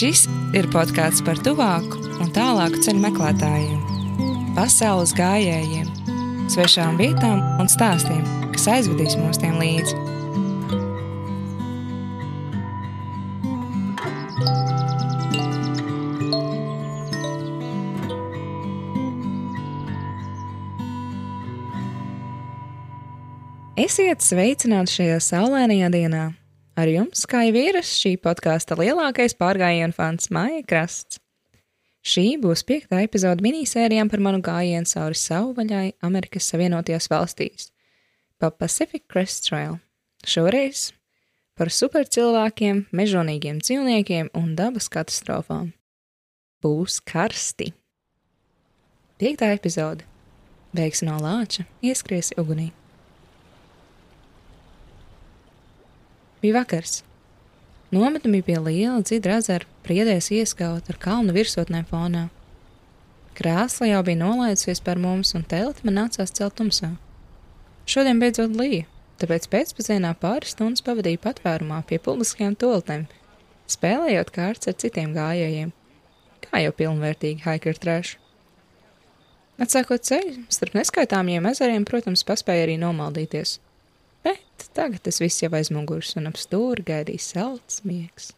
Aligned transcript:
Šis 0.00 0.22
ir 0.56 0.64
podkāsts 0.72 1.20
par 1.26 1.36
tuvāku 1.44 1.98
un 2.24 2.30
tālāku 2.32 2.80
ceļu 2.86 3.02
meklētājiem, 3.02 3.82
pasaules 4.56 5.12
gājējiem, 5.18 5.90
svešām 6.48 6.96
vietām 6.96 7.42
un 7.60 7.68
stāstiem, 7.68 8.22
kas 8.54 8.70
aizvedīs 8.78 9.18
mūs 9.20 9.42
tiem 9.42 9.60
līdzi. 9.60 10.09
Esiet 23.80 24.20
sveicināti 24.20 24.92
šajā 24.92 25.20
saulainajā 25.24 25.86
dienā! 25.94 26.24
Ar 26.76 26.88
jums, 26.90 27.22
kā 27.24 27.46
jau 27.46 27.54
ierasts, 27.56 27.96
šī 28.02 28.10
podkāsta 28.20 28.76
lielākais 28.76 29.32
pārgājienu 29.40 29.94
fans 29.96 30.26
Maija 30.34 30.60
Krasts. 30.68 31.16
Šī 32.04 32.34
būs 32.42 32.60
piekta 32.68 32.98
epizode 33.00 33.40
minisērijām 33.46 34.10
par 34.12 34.20
manu 34.26 34.42
gājienu 34.44 34.88
cauri 34.90 35.16
savvaļai 35.16 35.86
Amerikas 36.04 36.48
Savienotajās 36.52 37.08
valstīs 37.08 37.70
pa 38.36 38.50
Pacific 38.52 39.06
Crest 39.08 39.46
Trail. 39.46 39.78
Šoreiz 40.28 40.90
par 41.56 41.72
supercilvēkiem, 41.72 42.82
mežonīgiem 42.92 43.62
dzīvniekiem 43.64 44.28
un 44.36 44.50
dabas 44.58 44.90
katastrofām. 44.92 45.70
Būs 46.60 46.98
karsti. 47.00 47.70
Piektā 49.16 49.54
epizode. 49.56 50.04
Beigs 50.76 51.00
no 51.06 51.16
lāča, 51.22 51.64
ieskriesi 51.80 52.36
ugunī. 52.40 52.68
Bija 56.40 56.54
vakars. 56.54 57.02
Nometne 57.90 58.30
bija 58.32 58.42
pie 58.46 58.58
liela 58.64 59.00
dzidra 59.04 59.34
ezera, 59.42 59.66
priedēs 59.84 60.30
ieskaut 60.32 60.86
ar 60.88 60.96
kalnu 61.02 61.34
virsotnēm 61.36 61.84
fonā. 61.90 62.30
Krēsla 63.36 63.90
jau 63.90 64.00
bija 64.06 64.20
nolaidusies 64.22 64.80
par 64.86 64.96
mums, 65.02 65.34
un 65.36 65.44
telti 65.44 65.84
man 65.84 65.98
nācās 65.98 66.32
celt 66.32 66.56
tumsā. 66.56 66.94
Šodien 67.84 68.22
beidzot 68.22 68.56
līja, 68.56 68.88
tāpēc 69.20 69.50
pēcpazienā 69.52 70.14
pāris 70.22 70.56
stundas 70.56 70.84
pavadīju 70.86 71.20
patvērumā 71.28 71.82
pie 71.90 72.00
publiskajām 72.08 72.56
toaletēm, 72.56 73.06
spēlējot 73.76 74.32
kārtas 74.32 74.72
ar 74.72 74.80
citiem 74.80 75.12
gājējiem, 75.16 75.76
kā 76.46 76.64
jau 76.64 76.76
pilnvērtīgi 76.82 77.44
hiker 77.44 77.84
trēšu. 77.84 78.16
Atsākot 79.60 80.08
ceļu, 80.08 80.46
starp 80.48 80.78
neskaitāmiem 80.78 81.52
ezeriem, 81.52 81.84
protams, 81.84 82.24
paspēja 82.24 82.70
arī 82.70 82.80
nomaldīties– 82.80 83.58
Bet 84.60 84.74
tagad 84.76 85.00
tas 85.06 85.22
viss 85.22 85.40
jau 85.40 85.48
aiz 85.56 85.70
muguras 85.72 86.12
un 86.20 86.28
ap 86.28 86.36
stūri 86.36 86.84
gaidīja 86.84 87.24
salds 87.24 87.80
miegs. 87.88 88.34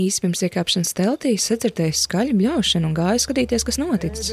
Īsi 0.00 0.22
pirms 0.24 0.40
iekāpšanas 0.46 0.90
teltī 0.98 1.36
sadzirdēju 1.38 1.94
skaļu 1.98 2.34
bļaušanu 2.40 2.88
un 2.88 2.96
gāju 2.96 3.22
skatīties, 3.22 3.66
kas 3.68 3.78
noticis. 3.78 4.32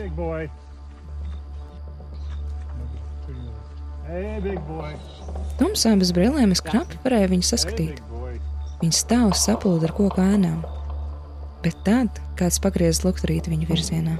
Tumsā 5.60 5.92
bez 6.02 6.14
brillēm 6.16 6.56
es 6.56 6.64
knapi 6.66 6.98
varēju 7.04 7.34
viņu 7.36 7.50
saskatīt. 7.52 8.02
Viņa 8.82 8.98
stāv 9.04 9.36
saplūda 9.38 9.90
ar 9.90 9.94
koku 9.98 10.24
ēnām, 10.24 10.64
bet 11.66 11.78
tad 11.86 12.22
kāds 12.40 12.58
pagriez 12.64 13.04
lukturīti 13.06 13.54
viņa 13.54 13.70
virzienā. 13.70 14.18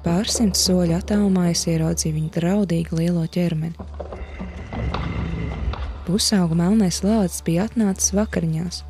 Pārsimt 0.00 0.56
soļu 0.56 0.94
attālumā 0.96 1.50
es 1.52 1.66
ieraudzīju 1.68 2.16
viņa 2.16 2.30
draudīgi 2.38 2.96
lielo 2.96 3.26
ķermeni. 3.28 3.76
Pusauga 6.06 6.56
melnais 6.56 7.02
lācis 7.04 7.44
bija 7.44 7.66
atnācis 7.68 8.14
vakariņās 8.16 8.80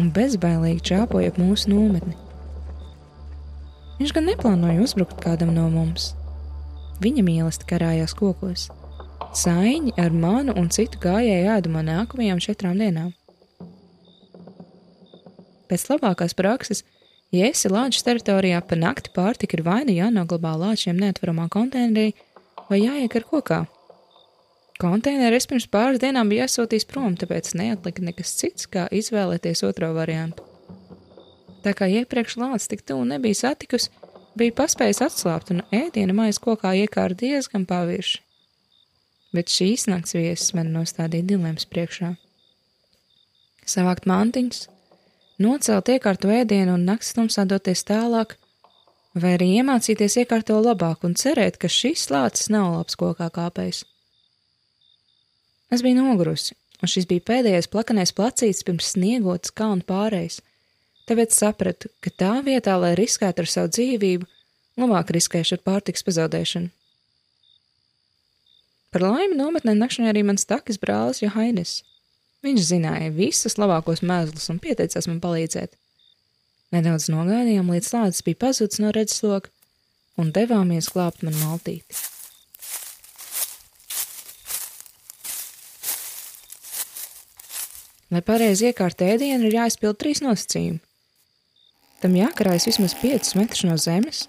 un 0.00 0.10
bezbailīgi 0.16 0.84
čāpoja 0.92 1.32
ap 1.32 1.40
mūsu 1.40 1.72
nometni. 1.72 2.12
Viņš 4.00 4.12
gan 4.16 4.28
neplānoja 4.28 4.84
uzbrukt 4.84 5.16
kādam 5.24 5.54
no 5.56 5.66
mums. 5.72 6.12
Viņa 7.00 7.24
mīlestība 7.24 7.72
karājās 7.74 8.14
kokos. 8.16 8.68
Saiņi 9.36 9.96
ar 10.00 10.12
manu 10.12 10.52
un 10.60 10.68
citu 10.72 11.00
gājēju 11.00 11.50
ēdumā 11.56 11.82
nākamajām 11.88 12.40
četrām 12.44 12.76
dienām. 12.80 13.12
Pēc 15.72 15.84
labākās 15.92 16.36
prakses 16.36 16.84
Ja 17.30 17.46
esi 17.46 17.70
lāča 17.70 18.02
teritorijā 18.08 18.58
pa 18.66 18.74
nakti 18.78 19.12
pārtika 19.14 19.54
ir 19.54 19.62
vai 19.66 19.84
nu 19.86 19.94
jānoglabā 19.94 20.56
lāčiem 20.58 20.98
neatvaramā 20.98 21.46
konteinerī, 21.52 22.10
vai 22.70 22.80
jāiekar 22.82 23.26
kokā. 23.28 23.60
Konteineru 24.80 25.36
es 25.36 25.46
pirms 25.46 25.68
pāris 25.70 26.00
dienām 26.02 26.30
biju 26.32 26.46
aizsūtījis 26.46 26.88
prom, 26.90 27.14
tāpēc 27.20 27.52
neatlika 27.60 28.02
nekas 28.02 28.32
cits, 28.38 28.66
kā 28.66 28.86
izvēlēties 28.90 29.62
otro 29.68 29.92
variantu. 29.94 30.46
Tā 31.60 31.74
kā 31.76 31.86
iepriekš 31.92 32.38
lācis 32.40 32.70
tik 32.72 32.82
tuvu 32.88 33.04
nebija 33.10 33.36
satikusi, 33.42 33.92
bija 34.40 34.56
paspējis 34.62 35.02
atslābt 35.04 35.52
un 35.52 35.62
ēdiena 35.76 36.16
maize 36.16 36.40
kokā 36.42 36.72
iekāra 36.80 37.14
diezgan 37.22 37.66
pavirši. 37.68 38.22
Bet 39.36 39.52
šīs 39.52 39.86
nakts 39.86 40.16
viesis 40.16 40.54
man 40.56 40.72
nostādīja 40.74 41.28
dilemmas 41.34 41.68
priekšā. 41.70 42.14
Savākt 43.68 44.08
mantiņus, 44.10 44.64
nocelt 45.40 45.88
iekārto 45.88 46.30
ēdienu 46.32 46.76
un 46.76 46.86
naktas 46.88 47.14
tumsā 47.16 47.46
doties 47.48 47.82
tālāk, 47.88 48.36
vai 49.14 49.34
arī 49.36 49.50
iemācīties 49.60 50.20
iekārto 50.22 50.58
labāk 50.62 51.06
un 51.08 51.16
cerēt, 51.18 51.58
ka 51.58 51.70
šis 51.70 52.08
lācis 52.12 52.50
nav 52.52 52.74
labs 52.76 52.98
kokā 53.00 53.30
kāpējs. 53.34 53.84
Es 55.70 55.84
biju 55.86 56.02
nogurusi, 56.02 56.56
un 56.82 56.90
šis 56.90 57.06
bija 57.10 57.26
pēdējais 57.32 57.70
plakanais 57.70 58.12
placīts 58.16 58.64
pirms 58.66 58.92
sniegotas 58.94 59.54
kalnu 59.54 59.86
pārējais, 59.86 60.40
tāpēc 61.10 61.34
sapratu, 61.34 61.90
ka 62.02 62.10
tā 62.10 62.34
vietā, 62.46 62.76
lai 62.82 62.96
riskētu 62.98 63.44
ar 63.44 63.50
savu 63.50 63.72
dzīvību, 63.76 64.28
labāk 64.80 65.14
riskēšu 65.14 65.58
ar 65.58 65.64
pārtiks 65.66 66.06
pazaudēšanu. 66.06 66.70
Par 68.90 69.04
laimi 69.06 69.38
nometnē 69.38 69.76
nakšņā 69.78 70.10
arī 70.10 70.24
mans 70.26 70.46
takis 70.50 70.80
brālis 70.82 71.22
Johainis. 71.22 71.76
Viņš 72.40 72.66
zināja 72.70 73.10
visus 73.12 73.58
labākos 73.60 74.00
mēslus 74.00 74.48
un 74.52 74.60
pieteicās 74.62 75.08
man 75.10 75.18
palīdzēt. 75.20 75.74
Nedaudz 76.72 77.10
nogaidījām, 77.12 77.72
līdz 77.74 77.90
lācis 77.92 78.24
bija 78.24 78.38
pazudis 78.46 78.80
no 78.80 78.92
redzesloka, 78.94 79.50
un 80.20 80.30
devāmies 80.32 80.88
glābt 80.94 81.24
man 81.26 81.36
maltīti. 81.42 81.98
Lai 88.10 88.22
pareizi 88.26 88.70
iekārt 88.70 89.04
ēdienu, 89.06 89.46
ir 89.46 89.60
jāizpild 89.60 90.00
trīs 90.00 90.22
nosacījumi. 90.24 90.80
Tam 92.00 92.16
jākarājas 92.16 92.66
vismaz 92.70 92.96
5 92.98 93.36
metrus 93.38 93.66
no 93.68 93.76
zemes, 93.78 94.24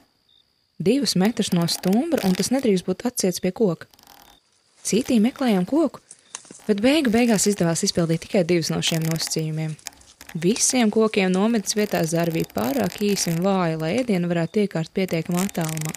2 0.83 1.16
metrus 1.22 1.53
no 1.55 1.63
stumbra, 1.72 2.25
un 2.28 2.35
tas 2.38 2.51
nedrīkst 2.51 2.85
būt 2.85 3.05
atsiets 3.07 3.41
pie 3.41 3.53
koka. 3.55 3.88
Citī 4.85 5.17
meklējām 5.23 5.66
koku, 5.69 6.01
bet 6.67 6.83
beigu 6.83 7.13
beigās 7.13 7.47
izdevās 7.49 7.83
izpildīt 7.88 8.25
tikai 8.25 8.44
divus 8.47 8.72
no 8.73 8.81
šiem 8.83 9.05
nosacījumiem. 9.07 9.73
Visiem 10.41 10.91
kokiem 10.94 11.31
nometnes 11.33 11.75
vietā 11.75 11.99
zara 12.07 12.31
bija 12.31 12.47
pārāk 12.55 13.01
īsi 13.03 13.33
un 13.33 13.41
vāji, 13.44 13.79
lai 13.81 13.95
ēdienu 13.99 14.29
varētu 14.31 14.63
iekārt 14.63 14.94
pietiekamā 14.95 15.44
attālumā. 15.47 15.95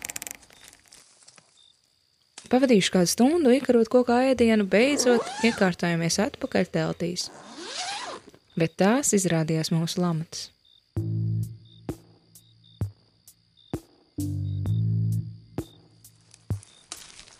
Pavadījuši 2.51 2.93
kādu 2.95 3.11
stundu, 3.11 3.53
iekarot 3.55 3.91
kokā 3.91 4.21
ēdienu, 4.33 4.67
beidzot 4.71 5.47
iekārtojamies 5.47 6.21
atpakaļ 6.27 6.73
teltīs. 6.75 7.29
Bet 8.59 8.77
tās 8.79 9.15
izrādījās 9.17 9.73
mūsu 9.75 10.03
lamatas. 10.03 10.54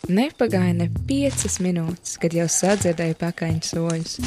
Nepagāja 0.05 0.73
ne 0.77 0.85
piecas 1.07 1.57
minūtes, 1.63 2.19
kad 2.21 2.33
jau 2.35 2.45
sadzirdēju 2.51 3.15
pakaļņu 3.17 3.65
soļus. 3.65 4.17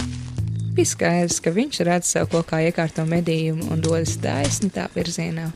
Bija 0.74 0.90
skaidrs, 0.90 1.38
ka 1.42 1.52
viņš 1.54 1.80
redz 1.86 2.10
sev 2.14 2.26
kaut 2.32 2.48
kā 2.50 2.58
iekārto 2.66 3.04
medījumu 3.06 3.68
un 3.70 3.82
dodas 3.84 4.16
taisni 4.22 4.72
tā 4.74 4.88
virzienā. 4.94 5.48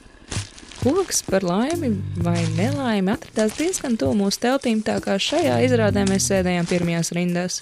Koks 0.82 1.22
par 1.26 1.46
laimi 1.46 1.92
vai 2.22 2.38
nelaimi 2.54 3.14
atradās 3.14 3.58
diezgan 3.58 3.98
tuvu 3.98 4.18
mūsu 4.22 4.42
teltīm, 4.42 4.82
tā 4.86 4.98
kā 5.02 5.18
šajā 5.18 5.58
izrādē 5.66 6.06
mēs 6.10 6.26
sēdējām 6.30 6.70
pirmajās 6.70 7.12
rindās. 7.18 7.60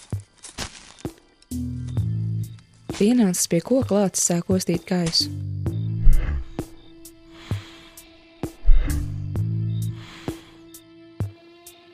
Pienācis 2.97 3.49
pie 3.49 3.65
koka 3.65 4.03
lācis 4.03 4.29
sāk 4.29 4.53
ostīt 4.53 4.85
kaisu. 4.89 5.33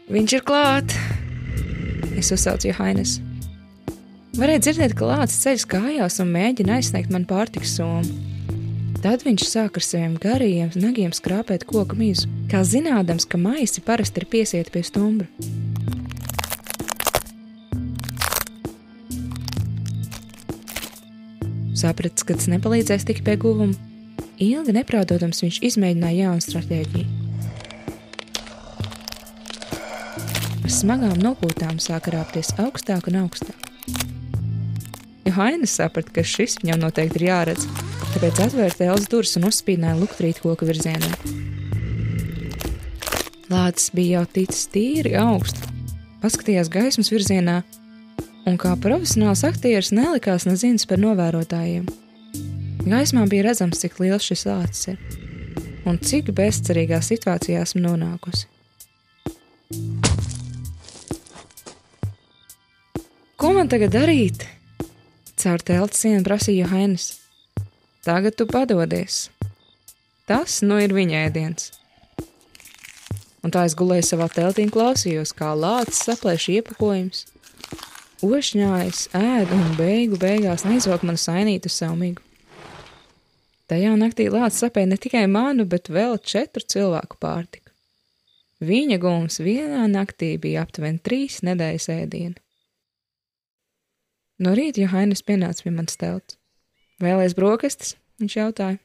Viņš 0.06 0.32
ir 0.36 0.42
klāt! 0.46 0.92
Es 2.14 2.28
uzsaucu 2.30 2.68
Johannes. 2.68 3.16
Varēja 4.38 4.60
dzirdēt, 4.62 4.92
ka 4.94 5.08
lācis 5.08 5.40
ceļš 5.42 5.64
kājās 5.72 6.20
un 6.22 6.30
mēģina 6.30 6.76
aizsniegt 6.76 7.10
man 7.10 7.24
pārtiks 7.26 7.72
somu. 7.74 8.06
Tad 9.02 9.24
viņš 9.26 9.48
sāk 9.50 9.80
ar 9.80 9.82
saviem 9.82 10.14
garajiem 10.22 10.70
nagiem 10.78 11.10
skrāpēt 11.10 11.66
koku 11.66 11.98
mīzu, 11.98 12.30
kā 12.52 12.62
zinādams, 12.62 13.26
ka 13.26 13.40
maisi 13.40 13.82
parasti 13.82 14.22
ir 14.22 14.28
piesieti 14.30 14.76
pie 14.76 14.84
stumbra. 14.86 15.26
Sapratis, 21.74 22.22
ka 22.22 22.38
tas 22.38 22.46
nepalīdzēs 22.54 23.10
tik 23.10 23.26
pie 23.26 23.34
guvuma, 23.42 23.74
ilgi 24.38 24.78
neprātotams 24.78 25.42
viņš 25.42 25.64
izmēģināja 25.66 26.28
jaunu 26.28 26.46
stratēģiju. 26.46 27.25
Ar 30.66 30.72
smagām 30.74 31.20
nopūtām 31.22 31.76
sāka 31.78 32.10
rāpties 32.10 32.48
augstāk 32.58 33.04
un 33.06 33.20
augstāk. 33.20 33.68
Johainis 35.22 35.76
saprata, 35.78 36.10
ka 36.16 36.24
šis 36.26 36.56
viņam 36.58 36.80
noteikti 36.82 37.20
ir 37.20 37.24
jāredz, 37.28 37.68
tāpēc 38.16 38.40
atvērta 38.48 38.88
Elzas 38.88 39.06
durvis 39.12 39.36
un 39.38 39.46
uzspīdināja 39.46 40.00
lukturīt 40.00 40.40
koku 40.42 40.66
virzienā. 40.66 41.12
Lācis 43.46 43.94
bija 43.94 44.16
jau 44.16 44.24
ticis 44.40 44.64
tīri 44.74 45.14
augsts, 45.20 45.70
paskatījās 46.24 46.72
gaismas 46.74 47.12
virzienā 47.14 47.60
un 48.50 48.58
kā 48.58 48.74
profesionāls 48.82 49.46
aktieris 49.46 49.92
nelikās 49.94 50.48
nezinis 50.50 50.88
par 50.90 50.98
novērotājiem. 50.98 51.86
Gaismā 52.90 53.28
bija 53.30 53.52
redzams, 53.52 53.86
cik 53.86 54.02
liels 54.02 54.26
šis 54.26 54.48
lācis 54.50 54.96
ir 54.96 55.22
un 55.86 56.02
cik 56.02 56.34
bezcerīgā 56.34 56.98
situācijā 57.06 57.62
esmu 57.62 57.86
nonākusi. 57.86 58.55
Man 63.66 63.72
tagad 63.72 63.96
darīt? 63.96 64.44
Caur 65.42 65.62
telti 65.66 65.98
sienu 65.98 66.22
prasīja 66.22 66.68
Hainis. 66.70 67.16
Tagad 68.06 68.36
tu 68.38 68.44
padodies. 68.46 69.24
Tas 70.30 70.60
nu 70.62 70.76
ir 70.78 70.94
viņa 70.94 71.24
ēdiens. 71.24 71.72
Un 73.42 73.50
tā 73.50 73.64
es 73.66 73.74
gulēju 73.74 74.06
savā 74.06 74.28
teltī 74.30 74.68
un 74.68 74.70
klausījos, 74.70 75.34
kā 75.34 75.50
lācis 75.58 76.04
saplēš 76.06 76.46
iepakojumus 76.60 77.24
ošņājas, 78.22 79.02
ēd 79.18 79.50
un 79.58 79.66
beigu 79.80 80.22
beigās 80.22 80.62
neizvelk 80.68 81.02
manu 81.02 81.18
sainītu 81.18 81.66
savu 81.66 81.98
migu. 82.04 82.22
Tajā 83.66 83.98
naktī 83.98 84.30
lācis 84.30 84.62
sapēja 84.62 84.92
ne 84.94 85.02
tikai 85.02 85.26
manu, 85.26 85.66
bet 85.66 85.90
vēl 85.90 86.20
četru 86.22 86.62
cilvēku 86.62 87.18
pārtiku. 87.18 87.74
Viņa 88.62 89.02
gums 89.02 89.42
vienā 89.42 89.88
naktī 89.90 90.36
bija 90.38 90.62
aptuveni 90.62 91.02
trīs 91.02 91.42
nedēļas 91.42 91.94
ēdienu. 91.98 92.45
No 94.36 94.52
rīta 94.52 94.82
Johainis 94.82 95.24
pienāca 95.24 95.64
pie 95.64 95.72
manas 95.72 95.96
telts. 95.96 96.36
Vēlēs 97.00 97.36
brokastis, 97.36 97.94
viņš 98.20 98.36
jautāja, 98.36 98.78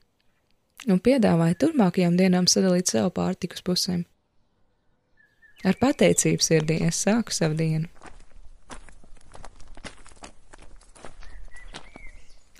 un 0.88 1.00
piedāvāja 1.03 1.57
turpmākajām 1.59 2.15
dienām 2.19 2.48
sadalīt 2.48 2.92
savu 2.92 3.12
pārtiku 3.15 3.59
uz 3.59 3.63
pusēm. 3.68 4.06
Ar 5.68 5.77
pateicības 5.80 6.48
sirdī 6.50 6.80
es 6.88 7.03
sāku 7.03 7.36
savu 7.36 7.59
dienu. 7.59 7.92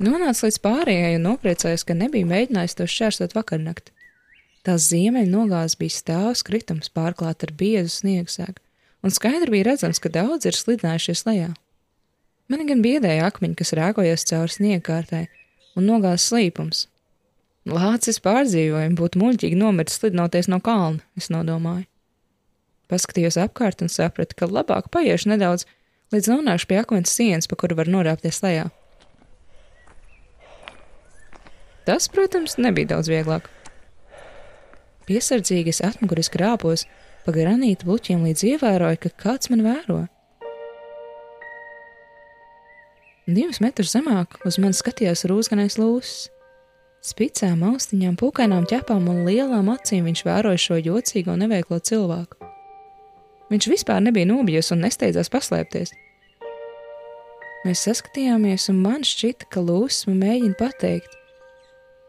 Nonāca 0.02 0.48
līdz 0.48 0.60
pārējai 0.64 1.16
un 1.18 1.28
nopriecājās, 1.30 1.86
ka 1.86 1.96
nebija 1.98 2.28
mēģinājis 2.28 2.78
to 2.78 2.88
šķērsot 2.90 3.36
vakarnakt. 3.38 3.92
Tās 4.66 4.88
ziemeļa 4.92 5.30
nogāzes 5.30 5.78
bija 5.78 5.96
stāvs 5.96 6.44
kritums 6.46 6.92
pārklāt 6.94 7.46
ar 7.46 7.54
biezu 7.58 7.94
sniegsēgu, 8.02 8.58
un 9.06 9.14
skaidri 9.14 9.56
bija 9.56 9.72
redzams, 9.72 10.02
ka 10.02 10.10
daudz 10.14 10.50
ir 10.50 10.58
slidinājušies 10.58 11.26
lejā. 11.30 11.52
Mani 12.52 12.66
gan 12.68 12.82
biedēja 12.84 13.30
akmeņi, 13.30 13.56
kas 13.62 13.72
rēkojas 13.78 14.26
cauri 14.28 14.52
sniegkārtai, 14.52 15.22
un 15.80 15.86
nogāzes 15.88 16.26
slīpums. 16.28 16.82
Lācis 17.72 18.20
pārdzīvojumi 18.26 18.98
būtu 18.98 19.22
muļķīgi 19.22 19.56
nomirt 19.56 19.94
slidinoties 19.94 20.50
no 20.52 20.60
kalna, 20.66 21.00
es 21.16 21.30
nodomāju. 21.32 21.86
Paskatījos 22.92 23.38
apkārt 23.40 23.86
un 23.86 23.94
sapratu, 23.94 24.36
ka 24.36 24.50
labāk 24.52 24.90
paiešu 24.92 25.32
nedaudz, 25.32 25.64
līdz 26.12 26.28
nonākšu 26.34 26.68
pie 26.68 26.82
akmens 26.82 27.16
sienas, 27.16 27.48
pa 27.48 27.56
kuru 27.56 27.78
var 27.80 27.88
norāpties 27.88 28.42
lejā. 28.44 28.68
Tas, 31.88 32.12
protams, 32.12 32.60
nebija 32.60 32.92
daudz 32.98 33.08
vieglāk. 33.14 33.48
Piesardzīgi 35.08 35.72
es 35.72 35.80
atmuguriski 35.88 36.42
rāpos 36.44 36.84
pa 37.24 37.32
granīta 37.32 37.88
bluķiem, 37.88 38.28
līdz 38.28 38.44
ievēroju, 38.56 39.06
ka 39.06 39.16
kāds 39.24 39.54
man 39.54 39.64
vēro. 39.64 40.02
Divus 43.32 43.62
metrus 43.64 43.94
zemāk 43.96 44.40
uz 44.48 44.58
mani 44.62 44.76
skatījās 44.76 45.26
rūsganais 45.30 45.78
lūsis. 45.80 46.30
Spicām, 47.02 47.64
austiņām, 47.66 48.18
pūkainām 48.20 48.68
ķepām 48.70 49.08
un 49.10 49.24
lielām 49.26 49.72
acīm 49.74 50.06
viņš 50.10 50.26
vēroja 50.28 50.60
šo 50.62 50.78
jocīgo 50.78 51.34
un 51.34 51.42
neveiklo 51.46 51.80
cilvēku. 51.82 52.52
Viņš 53.50 53.70
vispār 53.72 54.04
nebija 54.06 54.30
nobijies 54.30 54.70
un 54.76 54.84
nesteidzās 54.86 55.32
paslēpties. 55.34 55.96
Mēs 57.66 57.82
saskatījāmies, 57.88 58.68
un 58.74 58.84
man 58.84 59.02
šķita, 59.06 59.50
ka 59.54 59.66
lūsis 59.66 60.06
man 60.10 60.22
mēģina 60.22 60.60
pateikt, 60.62 61.18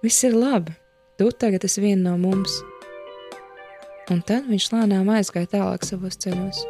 Viss 0.03 0.25
ir 0.27 0.33
labi, 0.35 0.73
tu 1.15 1.29
tagad 1.31 1.63
esi 1.63 1.79
viena 1.79 2.11
no 2.11 2.17
mums. 2.19 2.57
Un 4.11 4.19
tad 4.27 4.49
viņš 4.51 4.65
lēnām 4.73 5.13
aizgāja 5.15 5.53
tālāk 5.53 5.87
savos 5.87 6.19
ceļos. 6.25 6.65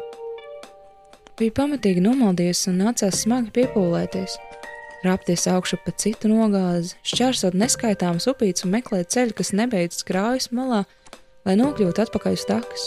Bija 1.33 1.53
pamatīgi 1.57 2.01
nomaldījies 2.05 2.67
un 2.69 2.75
nācās 2.83 3.23
smagi 3.23 3.49
piepūlēties, 3.55 4.35
rāpties 5.01 5.47
augšu 5.49 5.79
pa 5.81 5.93
citu 5.97 6.29
nogāzi, 6.29 6.93
šķērsot 7.09 7.57
neskaitāmas 7.57 8.27
upītes 8.29 8.67
un 8.67 8.75
meklēt 8.75 9.09
ceļu, 9.15 9.33
kas 9.39 9.49
nebeidzas 9.57 10.05
krājas 10.05 10.51
malā, 10.53 10.83
lai 11.47 11.55
nokļūtu 11.57 12.05
atpakaļ 12.05 12.37
uz 12.37 12.45
takas. 12.49 12.85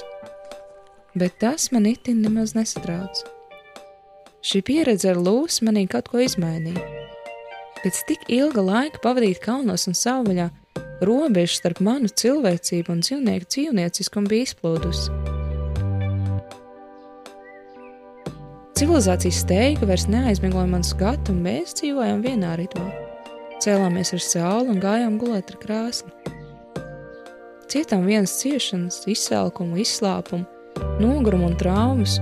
Bet 1.18 1.40
tas 1.42 1.72
man 1.74 1.88
itin 1.90 2.22
nemaz 2.22 2.54
nesatrauc. 2.54 3.24
Šī 4.46 4.62
pieredze 4.62 5.10
ar 5.10 5.18
lūsu 5.18 5.66
manī 5.66 5.88
kaut 5.90 6.12
ko 6.12 6.22
izmainīja. 6.22 6.84
Pēc 7.82 8.02
tik 8.06 8.28
ilga 8.30 8.62
laika 8.62 9.02
pavadīt 9.02 9.42
kalnos 9.42 9.88
un 9.90 9.98
savvaļā, 9.98 10.52
robeža 11.02 11.64
starp 11.64 11.82
manu 11.82 12.12
cilvēcību 12.14 12.94
un 12.94 13.02
dzīvnieku 13.02 13.50
dzīvnieciskumu 13.56 14.30
bija 14.30 14.52
izplūdusi. 14.52 15.35
Civilizācijas 18.76 19.38
steiga 19.40 19.86
vairs 19.88 20.02
neaizmigloja 20.12 20.68
manu 20.68 20.84
skatu, 20.84 21.32
un 21.32 21.38
mēs 21.46 21.70
dzīvojām 21.78 22.18
vienā 22.20 22.50
ritmā. 22.60 22.90
Cēlāmies 23.64 24.10
ar 24.12 24.20
sauli 24.20 24.68
un 24.74 24.82
gājām 24.82 25.14
gulēt 25.16 25.54
ar 25.54 25.56
krāsni. 25.62 26.12
Cietām 27.72 28.04
vienas 28.04 28.34
ciešanas, 28.42 28.98
izsalkumu, 29.08 29.80
izslāpumu, 29.80 30.44
nogurumu 31.00 31.48
un 31.48 31.56
traumas, 31.56 32.18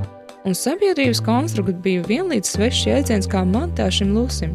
un 0.47 0.55
sabiedrības 0.55 1.25
konstrukts 1.27 1.83
bija 1.83 2.07
vienlīdz 2.07 2.55
svešs 2.55 2.87
jēdziens 2.87 3.31
kā 3.35 3.43
man 3.43 3.75
tā 3.75 3.91
šim 3.91 4.15
lūsim. 4.15 4.55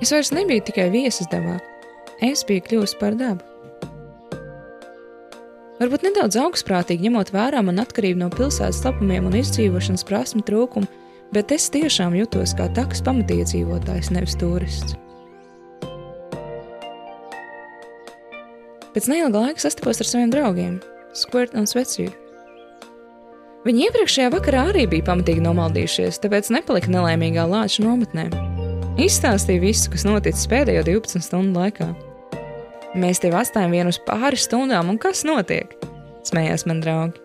Es 0.00 0.16
vairs 0.16 0.32
nebiju 0.32 0.64
tikai 0.64 0.88
viesis 0.96 1.28
dabā, 1.28 1.60
es 2.24 2.48
biju 2.48 2.64
kļuvusi 2.70 3.02
par 3.04 3.20
dabu. 3.20 3.51
Varbūt 5.80 6.04
nedaudz 6.04 6.36
augstprātīgi 6.36 7.08
ņemot 7.08 7.30
vērā 7.32 7.62
man 7.64 7.80
atkarību 7.80 8.20
no 8.20 8.28
pilsētas 8.32 8.82
lapumiem 8.84 9.30
un 9.30 9.38
izdzīvošanas 9.40 10.04
prasmu 10.08 10.44
trūkumu, 10.44 10.88
bet 11.32 11.54
es 11.54 11.70
tiešām 11.72 12.16
jutos 12.18 12.52
kā 12.58 12.68
takas 12.76 13.00
pamatiedzīvotājs, 13.06 14.12
nevis 14.12 14.36
turists. 14.40 14.98
Pēc 18.92 19.08
neilga 19.08 19.46
laika 19.46 19.64
sastapos 19.64 20.02
ar 20.04 20.10
saviem 20.10 20.34
draugiem, 20.34 20.76
Squirt 21.16 21.56
un 21.56 21.64
Sveciju. 21.68 22.12
Viņi 23.64 23.86
iepriekšējā 23.88 24.28
vakarā 24.34 24.66
arī 24.72 24.84
bija 24.90 25.06
pamatīgi 25.08 25.44
nomaldījušies, 25.44 26.20
tāpēc 26.20 26.52
nepalika 26.52 26.92
nelaimīgā 26.92 27.48
lāča 27.48 27.86
nometnē. 27.86 28.28
Izstāstīja 29.00 29.62
visu, 29.62 29.88
kas 29.94 30.04
noticis 30.04 30.48
pēdējo 30.52 30.84
12 30.90 31.24
stundu 31.24 31.62
laikā. 31.62 31.92
Mēs 32.92 33.22
tevi 33.24 33.38
atstājam 33.40 33.72
vienu 33.72 33.88
uz 33.88 33.96
pāris 34.04 34.42
stundām, 34.44 34.90
un 34.92 34.98
kas 35.00 35.22
notiek? 35.24 35.70
Smējās 36.28 36.66
man 36.68 36.82
draugi. 36.84 37.16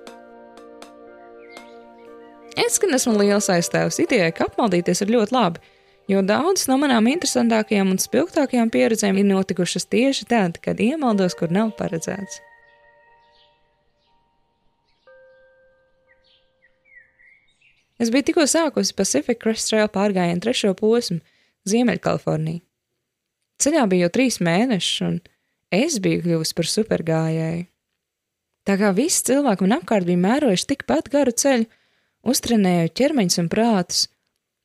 Es 2.63 2.79
gan 2.79 2.95
esmu 2.95 3.17
liels 3.19 3.49
aizstāvs 3.51 3.99
idejai, 3.99 4.31
ka 4.31 4.47
apmaldīties 4.47 5.03
ir 5.03 5.11
ļoti 5.11 5.35
labi, 5.35 5.59
jo 6.07 6.23
daudzas 6.23 6.71
no 6.71 6.79
manām 6.79 7.11
interesantākajām 7.11 7.91
un 7.91 7.99
spilgtākajām 7.99 8.71
pieredzēm 8.71 9.19
ir 9.19 9.27
notikušas 9.27 9.89
tieši 9.91 10.29
tad, 10.31 10.61
kad 10.63 10.79
iemaldos, 10.79 11.35
kur 11.35 11.51
nav 11.51 11.75
paredzēts. 11.75 12.39
Es 17.99 18.07
biju 18.13 18.31
tikko 18.31 18.47
sākusi 18.47 18.95
Pacific 18.95 19.43
Crest 19.43 19.67
Trail 19.67 19.91
pārgājienu 19.91 20.47
trešo 20.47 20.77
posmu, 20.79 21.19
Ziemeļkaliforniju. 21.67 22.63
Ceļā 23.59 23.89
bija 23.91 24.07
jau 24.07 24.15
trīs 24.15 24.37
mēneši, 24.39 24.99
un 25.03 25.17
es 25.73 25.97
biju 26.03 26.23
kļuvusi 26.25 26.55
par 26.57 26.69
supergājēju. 26.71 27.65
Tā 28.67 28.75
kā 28.75 28.91
visi 28.95 29.23
cilvēki 29.29 29.63
man 29.63 29.77
apkārt 29.77 30.07
bija 30.07 30.19
mērojuši 30.19 30.67
tikpat 30.73 31.07
garu 31.13 31.31
ceļu, 31.31 31.67
uztrenēju 32.27 32.91
ķermeņus 32.99 33.39
un 33.43 33.47
prātus, 33.51 34.01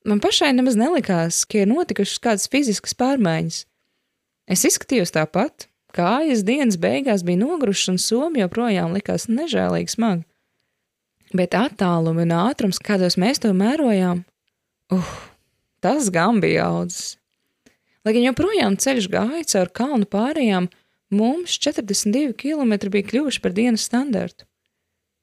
man 0.09 0.23
pašai 0.23 0.51
nemaz 0.57 0.75
nelikās, 0.79 1.45
ka 1.47 1.63
ir 1.63 1.71
notikušas 1.71 2.23
kādas 2.23 2.49
fiziskas 2.51 2.97
pārmaiņas. 2.99 3.61
Es 4.51 4.67
izskatījos 4.67 5.15
tāpat, 5.15 5.69
kājas 5.95 6.43
dienas 6.43 6.81
beigās 6.83 7.23
bija 7.23 7.45
nogurušas 7.45 7.93
un 7.95 8.03
somi 8.03 8.43
joprojām 8.43 8.97
likās 8.97 9.29
nežēlīgi 9.31 9.95
smagi. 9.95 10.27
Bet 11.33 11.55
attālumi 11.57 12.27
un 12.27 12.35
ātrums, 12.37 12.83
kādos 12.83 13.17
mēs 13.21 13.41
to 13.41 13.55
mērojām, 13.57 14.25
uh, 14.93 15.13
tas 15.81 16.11
gan 16.13 16.43
bija 16.43 16.67
audzis. 16.69 17.17
Lai 18.03 18.17
gan 18.17 18.27
joprojām 18.27 18.77
ceļš 18.83 19.07
gāja 19.13 19.47
caur 19.55 19.71
kalnu 19.73 20.09
pārējām, 20.11 20.67
mums 21.13 21.59
42 21.61 22.33
km 22.39 22.75
bija 22.93 23.09
kļuvuši 23.11 23.43
par 23.45 23.55
dienas 23.57 23.85
standartu. 23.89 24.47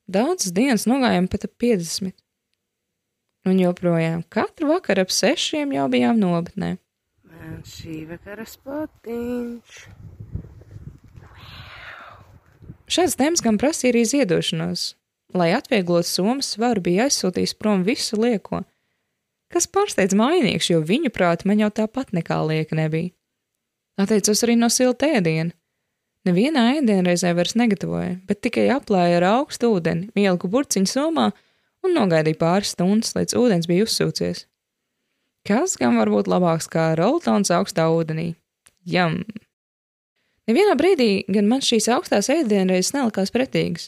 Daudzas 0.10 0.53
dienas 0.55 0.88
nogājām 0.89 1.27
pat 1.29 1.46
ap 1.46 1.55
50. 1.62 2.13
Un 3.50 3.60
joprojām 3.62 4.24
katru 4.29 4.72
vakaru 4.74 5.05
ap 5.05 5.13
sešiem 5.13 5.74
jau 5.75 5.88
bijām 5.91 6.19
nobatnē. 6.22 6.77
Man 7.29 7.60
šī 7.65 8.03
vakara 8.10 8.46
spotiņš. 8.50 9.84
Šāds 12.89 13.13
temps 13.19 13.43
gan 13.46 13.60
prasīja 13.62 13.93
arī 13.93 14.01
ziedošanos. 14.10 14.93
Lai 15.38 15.51
atvieglotu 15.53 16.10
somas 16.10 16.55
svaru, 16.55 16.81
bija 16.81 17.05
aizsūtījis 17.05 17.53
prom 17.62 17.84
visu 17.86 18.17
lieko, 18.17 18.63
kas 19.53 19.69
pārsteidz 19.69 20.17
mainīgs, 20.17 20.72
jo 20.72 20.81
viņu 20.81 21.12
prāt 21.13 21.46
man 21.46 21.62
jau 21.62 21.69
tāpat 21.69 22.15
nekā 22.17 22.39
lieka 22.50 22.77
nebija. 22.79 23.13
Atteicos 24.01 24.41
arī 24.48 24.55
no 24.58 24.72
silta 24.74 25.12
ēdiena. 25.19 25.53
Nevienā 26.28 26.66
ēdienreizē 26.76 27.32
vairs 27.38 27.56
negatavoja, 27.56 28.18
bet 28.28 28.42
tikai 28.44 28.68
aplēja 28.74 29.22
ar 29.22 29.28
augstu 29.30 29.70
ūdeni, 29.78 30.10
ieliku 30.20 30.50
burciņu 30.52 30.90
somā 30.92 31.30
un 31.86 31.96
nogaidīju 31.96 32.40
pāris 32.42 32.74
stundas, 32.76 33.16
līdz 33.16 33.38
ūdens 33.40 33.70
bija 33.70 33.86
uzsūcies. 33.88 34.44
Kas 35.48 35.78
gan 35.80 35.96
var 35.96 36.12
būt 36.12 36.28
labāks 36.28 36.68
kā 36.72 36.92
roltons 37.00 37.52
augstā 37.56 37.88
ūdenī? 37.94 38.34
Jam! 38.84 39.22
Nevienā 40.50 40.76
brīdī 40.76 41.24
gan 41.32 41.48
man 41.48 41.64
šīs 41.64 41.88
augstās 41.94 42.28
ēdienreizes 42.34 42.96
nelikās 42.96 43.32
pretīgas. 43.32 43.88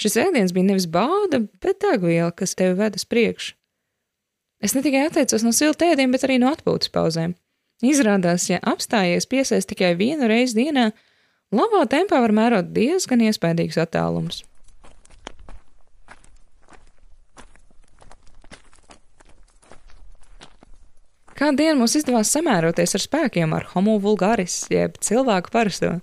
Šis 0.00 0.18
ēdiens 0.20 0.52
bija 0.54 0.68
nevis 0.68 0.86
bauda, 0.90 1.40
bet 1.62 1.80
degviela, 1.82 2.30
kas 2.34 2.54
tevi 2.58 2.76
ved 2.78 2.98
uz 2.98 3.06
priekšu. 3.08 3.54
Es 4.64 4.74
ne 4.74 4.82
tikai 4.84 5.06
atteicos 5.08 5.42
no 5.44 5.52
silta 5.52 5.88
ēdiena, 5.90 6.12
bet 6.14 6.26
arī 6.26 6.38
no 6.40 6.50
atpūtas 6.54 6.92
pauzēm. 6.94 7.34
Izrādās, 7.84 8.46
ja 8.48 8.60
apstājies 8.64 9.26
piesaist 9.28 9.68
tikai 9.70 9.92
vienu 9.98 10.28
reizi 10.30 10.56
dienā, 10.60 10.90
labā 11.52 11.84
tempā 11.90 12.20
var 12.22 12.32
mērot 12.32 12.72
diezgan 12.72 13.24
iespaidīgus 13.26 13.80
attālumus. 13.82 14.44
Kādu 21.34 21.64
dienu 21.64 21.80
mums 21.80 21.96
izdevās 21.98 22.30
samēroties 22.30 22.94
ar 22.94 23.02
spēkiem 23.02 23.54
ar 23.56 23.66
homo 23.72 23.98
vulgaris, 24.00 24.62
jeb 24.70 24.94
cilvēku 25.02 25.50
parasto. 25.52 25.96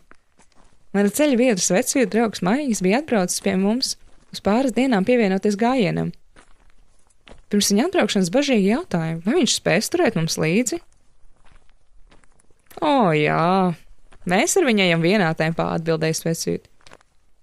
Mana 0.91 1.07
ceļa 1.07 1.38
vietas 1.39 1.71
vecvīra 1.71 2.10
draugs 2.12 2.43
Maigis 2.43 2.83
bija 2.83 3.00
atbraucis 3.00 3.39
pie 3.43 3.55
mums 3.55 3.95
uz 4.36 4.43
pāris 4.43 4.75
dienām 4.75 5.07
pievienoties 5.07 5.55
gājienam. 5.60 6.12
Pirms 7.51 7.71
viņa 7.71 7.88
atbraukšanas 7.88 8.31
bažīgi 8.31 8.74
jautāja, 8.74 9.21
vai 9.24 9.38
viņš 9.39 9.55
spēs 9.57 9.91
turēt 9.91 10.19
mums 10.19 10.38
līdzi? 10.39 10.81
O, 12.81 13.12
jā, 13.15 13.71
mēs 14.30 14.58
ar 14.58 14.68
viņu 14.68 14.86
ejam 14.86 15.04
vienā 15.06 15.32
tempā, 15.38 15.72
atbildēja 15.78 16.18
Svecīt. 16.20 16.68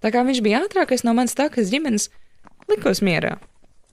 Tā 0.03 0.13
kā 0.15 0.23
viņš 0.27 0.41
bija 0.45 0.63
ātrākais 0.67 1.03
no 1.07 1.15
manas 1.17 1.35
takas 1.39 1.73
ģimenes, 1.73 2.09
likos 2.71 3.03
mierā. 3.03 3.37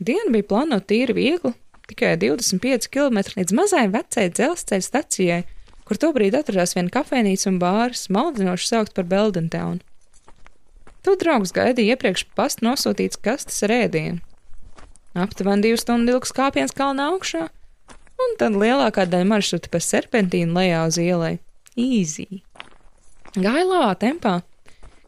Diena 0.04 0.30
bija 0.34 0.46
plānota 0.50 0.92
tīri 0.92 1.16
viegli, 1.18 1.54
tikai 1.90 2.16
25 2.22 2.90
km 2.92 3.24
līdz 3.38 3.56
mazai 3.56 3.88
vecai 3.94 4.28
dzelzceļa 4.30 4.86
stacijai, 4.86 5.42
kur 5.86 6.00
tobrīd 6.02 6.38
atradās 6.38 6.76
viena 6.78 6.94
kafejnīca 6.94 7.50
un 7.52 7.60
bārs, 7.62 8.08
maldinoši 8.14 8.70
saukt 8.70 8.96
par 8.98 9.08
Beldentown. 9.10 9.82
To 11.06 11.14
draugs 11.22 11.54
gaidīja 11.54 11.94
iepriekš 11.94 12.26
pastu 12.38 12.66
nosūtīts 12.66 13.22
kastes 13.22 13.62
ar 13.66 13.74
ēdienu. 13.76 14.24
Aptuveni 15.16 15.68
divu 15.68 15.78
stundu 15.80 16.18
ilgs 16.18 16.34
kāpiens 16.36 16.74
kalna 16.76 17.12
augšā, 17.14 17.46
un 18.26 18.36
tad 18.42 18.58
lielākā 18.58 19.06
daļa 19.08 19.30
maršruta 19.30 19.72
pa 19.72 19.80
serpentīnu 19.80 20.58
lejā 20.58 20.82
uz 20.90 21.00
ielai. 21.00 21.36
Easy! 21.78 22.42
Gāja 23.36 23.66
lāvā 23.68 23.96
tempā, 24.00 24.40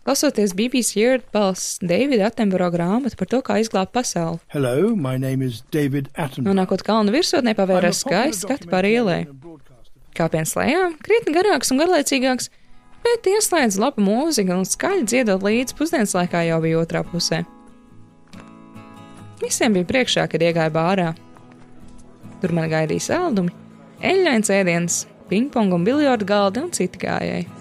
Klausoties 0.07 0.53
BBC 0.55 1.01
Earth 1.03 1.25
balss 1.35 1.81
Davida 1.83 2.29
Attenborough 2.29 2.71
grāmatu 2.71 3.17
par 3.19 3.27
to, 3.27 3.41
kā 3.43 3.57
izglābt 3.59 3.91
pasauli. 3.91 4.39
Hello, 4.53 4.95
my 4.95 5.17
name 5.19 5.43
is 5.43 5.65
David 5.71 6.07
Attenborough. 6.15 6.47
Nonākot 6.47 6.83
kalnu 6.87 7.11
virsotnē, 7.11 7.51
pavērās 7.57 8.05
skaists 8.05 8.45
skati 8.45 8.69
pār 8.71 8.87
ielai. 8.87 9.17
Kāpiens 10.15 10.55
lejā, 10.55 10.85
krietni 11.03 11.35
garāks 11.35 11.73
un 11.75 11.81
garlaicīgāks, 11.83 12.47
bet 13.03 13.27
ieslēdz 13.33 13.79
labu 13.83 14.05
mūziku 14.07 14.55
un 14.55 14.63
skaļi 14.67 15.03
dziedot 15.11 15.43
līdz 15.43 15.75
pusdienas 15.75 16.15
laikā 16.15 16.45
jau 16.47 16.61
bija 16.63 16.79
otrā 16.85 17.03
pusē. 17.07 17.43
Visiem 19.43 19.75
bija 19.75 19.91
priekšā, 19.91 20.29
kad 20.31 20.39
iegāja 20.39 20.71
bārā. 20.71 21.11
Tur 22.39 22.55
man 22.55 22.71
gaidīja 22.71 23.09
saldumi, 23.11 23.51
eļļains 23.99 24.55
ēdiens, 24.55 25.03
pingpong 25.27 25.75
un 25.75 25.83
biljardu 25.83 26.31
galdi 26.31 26.63
un 26.63 26.71
citi 26.75 27.03
gājēji. 27.03 27.56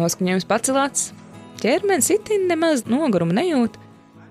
Noskaņojums 0.00 0.46
pacelāts, 0.48 1.10
ķermenis 1.60 2.08
itin 2.14 2.46
nemaz 2.48 2.86
nogurumu 2.88 3.34
nejūt, 3.36 3.74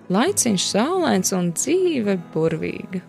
laiciņš 0.09 0.65
saulains 0.65 1.33
un 1.38 1.51
dzīve 1.53 2.15
burvīga. 2.33 3.03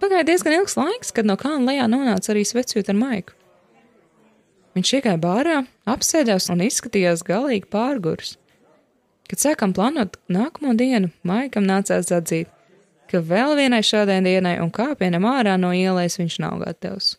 Pagāja 0.00 0.24
diezgan 0.30 0.56
ilgs 0.56 0.78
laiks, 0.80 1.12
kad 1.12 1.28
no 1.28 1.36
kalna 1.36 1.74
lejā 1.74 1.84
nonāca 1.92 2.32
arī 2.32 2.46
svecjūt 2.48 2.88
ar 2.88 2.96
maiku. 2.96 3.36
Viņš 4.78 4.94
iegāja 4.96 5.20
bārā, 5.20 5.58
apsēdās 5.90 6.48
un 6.54 6.64
izskatījās 6.64 7.26
galīgi 7.26 7.68
pārgurs. 7.68 8.38
Kad 9.28 9.42
sākām 9.42 9.76
plānot 9.76 10.16
nākamo 10.32 10.72
dienu, 10.78 11.12
maikam 11.26 11.68
nācās 11.68 12.08
atzīt, 12.16 12.48
ka 13.12 13.20
vēl 13.20 13.58
vienai 13.58 13.82
šādai 13.84 14.22
dienai 14.24 14.56
un 14.64 14.72
kāpienam 14.72 15.28
ārā 15.28 15.60
no 15.60 15.74
ielas 15.76 16.16
viņš 16.22 16.40
nav 16.46 16.62
gatavs. 16.64 17.18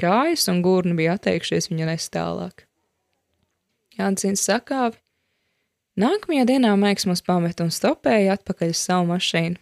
Kājas 0.00 0.48
un 0.50 0.62
gurni 0.64 0.96
bija 0.98 1.16
atteikšies 1.18 1.70
viņu 1.70 1.88
nest 1.88 2.12
tālāk. 2.14 2.66
Jānis 3.98 4.44
sakāvi. 4.46 4.96
Nākamajā 6.00 6.46
dienā 6.48 6.72
Maiks 6.80 7.04
mūs 7.04 7.20
pamet 7.26 7.60
un 7.60 7.68
stopēja 7.68 8.38
atpakaļ 8.38 8.72
uz 8.72 8.80
savu 8.80 9.10
mašīnu. 9.10 9.60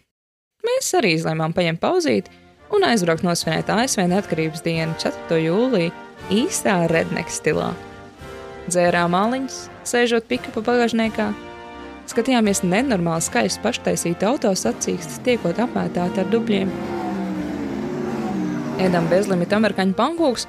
Mēs 0.63 0.93
arī 0.95 1.17
izlēmām 1.17 1.51
paņemt 1.57 1.81
pauzīti 1.81 2.31
un 2.71 2.85
aizbraukt 2.87 3.25
nosvinēt 3.27 3.69
ASV 3.73 4.05
neatkarības 4.07 4.63
dienu 4.63 4.95
4. 5.01 5.41
jūlijā 5.43 5.91
īstā 6.31 6.77
redneck 6.91 7.33
stilā. 7.33 7.73
Dzērām 8.69 9.17
aliņus, 9.17 9.57
sēžot 9.89 10.29
pikapa 10.29 10.63
bagāžniekā, 10.63 11.31
skatījāmies 12.11 12.63
nenormāli 12.63 13.27
skaistu 13.27 13.65
paštaisītu 13.65 14.31
autosacīkstus, 14.31 15.19
tiekot 15.27 15.59
apmētāti 15.65 16.23
ar 16.23 16.31
dubļiem. 16.31 17.00
Ēdam 18.81 19.05
bezlimita 19.11 19.59
amerikāņu 19.59 19.93
pankūks 19.93 20.47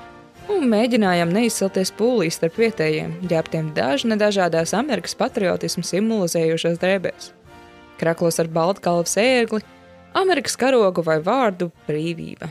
un 0.54 0.62
mēģinājām 0.72 1.34
neizcelties 1.34 1.90
pūlī 1.98 2.30
starp 2.32 2.56
vietējiem, 2.62 3.10
ģērbtiem 3.28 3.68
dažne 3.76 4.16
dažādās 4.16 4.72
Amerikas 4.78 5.12
patriotismu 5.20 5.84
simbolizējošās 5.84 6.80
drēbēs. 6.80 7.28
Kraklos 8.00 8.40
ar 8.40 8.48
baltkalvu 8.48 9.04
sēkli, 9.12 9.60
Amerikas 10.16 10.56
karogu 10.56 11.04
vai 11.04 11.18
vārdu 11.20 11.68
brīvība. 11.84 12.48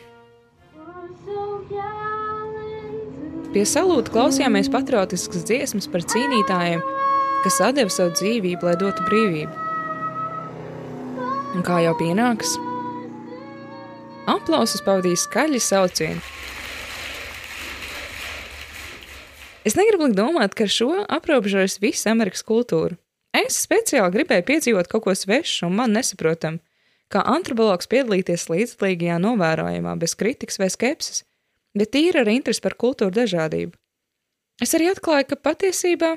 Pie 3.51 3.65
salūta 3.65 4.13
klausījāmies 4.13 4.69
patriotiskas 4.69 5.49
dziesmas 5.49 5.89
par 5.89 6.05
cīnītājiem, 6.05 6.85
kas 7.41 7.63
deva 7.73 7.89
savu 7.89 8.13
dzīvību, 8.21 8.69
lai 8.69 8.77
dotu 8.77 9.09
brīvību. 9.09 9.69
Un 11.57 11.65
kā 11.65 11.81
jau 11.81 11.97
pienāks, 11.97 12.59
aplausus 14.29 14.83
pavadīja 14.85 15.23
skaļi 15.23 15.61
saucieni, 15.63 16.21
Es 19.61 19.75
negribu 19.77 20.07
likt 20.07 20.17
domāt, 20.17 20.55
ka 20.57 20.65
ar 20.65 20.71
šo 20.73 20.89
aprobežojas 21.05 21.77
visa 21.83 22.09
Amerikas 22.09 22.41
kultūra. 22.45 22.97
Es 23.37 23.59
speciāli 23.61 24.09
gribēju 24.15 24.45
piedzīvot 24.47 24.89
kaut 24.89 25.03
ko 25.05 25.13
svešu 25.15 25.67
un 25.67 25.75
man 25.77 25.93
nesaprotamu, 25.93 26.57
kā 27.13 27.21
antropologs 27.29 27.89
piedalīties 27.91 28.47
līdzdalīgajā 28.49 29.19
novērojumā 29.21 29.93
bez 30.01 30.15
kritikas 30.17 30.57
vai 30.59 30.71
skepses, 30.73 31.21
bet 31.77 31.93
tīri 31.93 32.23
ar 32.23 32.31
interesi 32.33 32.63
par 32.63 32.73
kultūru 32.73 33.13
dažādību. 33.13 33.77
Es 34.61 34.73
arī 34.77 34.89
atklāju, 34.91 35.29
ka 35.29 35.37
patiesībā 35.37 36.15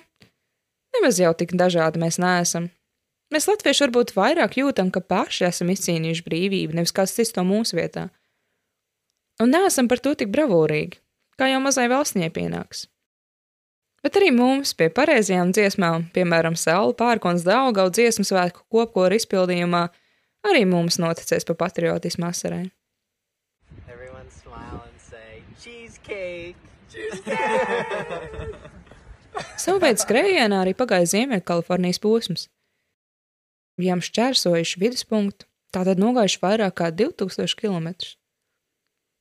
nemaz 0.96 1.20
jau 1.20 1.34
tik 1.36 1.52
dažādi 1.60 2.00
mēs 2.00 2.18
neesam. 2.22 2.70
Mēs 3.34 3.48
latvieši 3.50 3.82
varbūt 3.88 4.12
vairāk 4.14 4.60
jūtam, 4.60 4.92
ka 4.94 5.00
paši 5.02 5.48
esam 5.48 5.72
izcīnījuši 5.72 6.22
brīvību, 6.22 6.76
nevis 6.78 6.94
kāds 6.94 7.16
cits 7.16 7.34
to 7.34 7.42
mūsu 7.42 7.74
vietā. 7.74 8.04
Un 9.42 9.50
neesam 9.50 9.88
par 9.90 9.98
to 9.98 10.12
tik 10.14 10.30
bravūrīgi, 10.30 11.00
kā 11.34 11.48
jau 11.50 11.58
mazai 11.64 11.88
valstņai 11.90 12.30
pienāks. 12.30 12.84
Bet 14.06 14.20
arī 14.20 14.30
mums 14.36 14.70
pie 14.78 14.86
pareizajām 14.92 15.50
dziesmām, 15.56 16.06
piemēram, 16.14 16.54
Saula 16.54 16.94
pērkons 16.94 17.42
Daugau 17.42 17.88
dziesmu 17.90 18.22
svētku 18.28 18.62
kopkoru 18.70 19.18
izpildījumā, 19.18 19.82
arī 20.46 20.62
mums 20.70 21.00
noticēs 21.02 21.48
pa 21.48 21.58
patriotismu 21.64 22.30
asarai. 22.30 22.68
Cheesecake, 25.64 26.60
Savu 29.58 29.80
veidu 29.82 30.02
skrējienā 30.04 30.60
arī 30.62 30.74
pagāja 30.78 31.08
Ziemeļkalifornijas 31.16 31.98
posms. 32.02 32.46
Bijām 33.80 34.02
šķērsojuši 34.04 34.80
viduspunktu, 34.82 35.48
tātad 35.74 35.98
nogājuši 35.98 36.40
vairāk 36.42 36.76
kā 36.78 36.90
2000 36.94 37.58
km. 37.58 37.90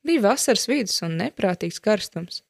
Bija 0.04 0.26
vasaras 0.28 0.68
vidus 0.70 1.00
un 1.02 1.16
neprātīgs 1.18 1.80
karstums. 1.82 2.42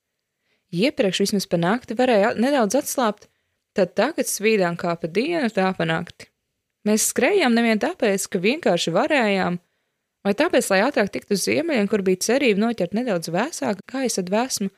Iepriekš 0.75 1.23
vismaz 1.23 1.47
pa 1.47 1.61
nakti 1.61 1.97
varēja 1.97 2.35
nedaudz 2.37 2.77
atslābt, 2.81 3.29
tad 3.79 3.95
tagad 3.99 4.29
svīdām 4.29 4.77
kā 4.81 4.97
pa 4.99 5.09
dienu, 5.09 5.49
tā 5.55 5.71
pa 5.77 5.87
nakti. 5.89 6.29
Mēs 6.85 7.09
skrējām 7.13 7.55
nevien 7.57 7.81
tāpēc, 7.81 8.27
ka 8.29 8.41
vienkārši 8.43 8.93
varējām, 8.93 9.61
vai 10.27 10.35
tāpēc, 10.37 10.69
lai 10.73 10.83
ātrāk 10.85 11.13
tiktu 11.15 11.39
uz 11.39 11.45
ziemeļiem, 11.47 11.89
kur 11.89 12.05
bija 12.05 12.25
cerība 12.27 12.67
noķert 12.67 12.97
nedaudz 12.99 13.31
vēsāku 13.33 13.87
gaisa 13.93 14.25
dvēsmu, 14.27 14.69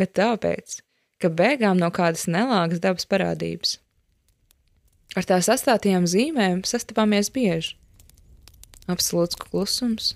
bet 0.00 0.16
tāpēc, 0.18 0.80
ka 1.22 1.30
bēgām 1.30 1.78
no 1.78 1.92
kādas 1.94 2.26
nelāgas 2.30 2.82
dabas 2.82 3.06
parādības. 3.06 3.78
Ar 5.18 5.26
tās 5.26 5.48
astātajām 5.50 6.06
zīmēm 6.06 6.62
sastapāmies 6.68 7.32
bieži. 7.34 7.74
Absolūts 8.90 9.38
klusums, 9.38 10.12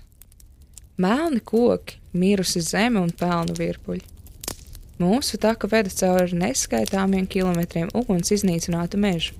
melni 0.95 1.41
koki, 1.43 1.97
mirusi 2.15 2.61
zeme 2.63 3.01
un 3.03 3.11
pelnu 3.11 3.55
virpuļi. 3.57 4.03
Mūsu 4.99 5.35
taka 5.43 5.67
veda 5.67 5.91
cauri 5.91 6.37
neskaitāmiem 6.39 7.27
kilometriem 7.27 7.89
uguns 7.91 8.31
iznīcinātu 8.31 8.99
mežu. 8.99 9.35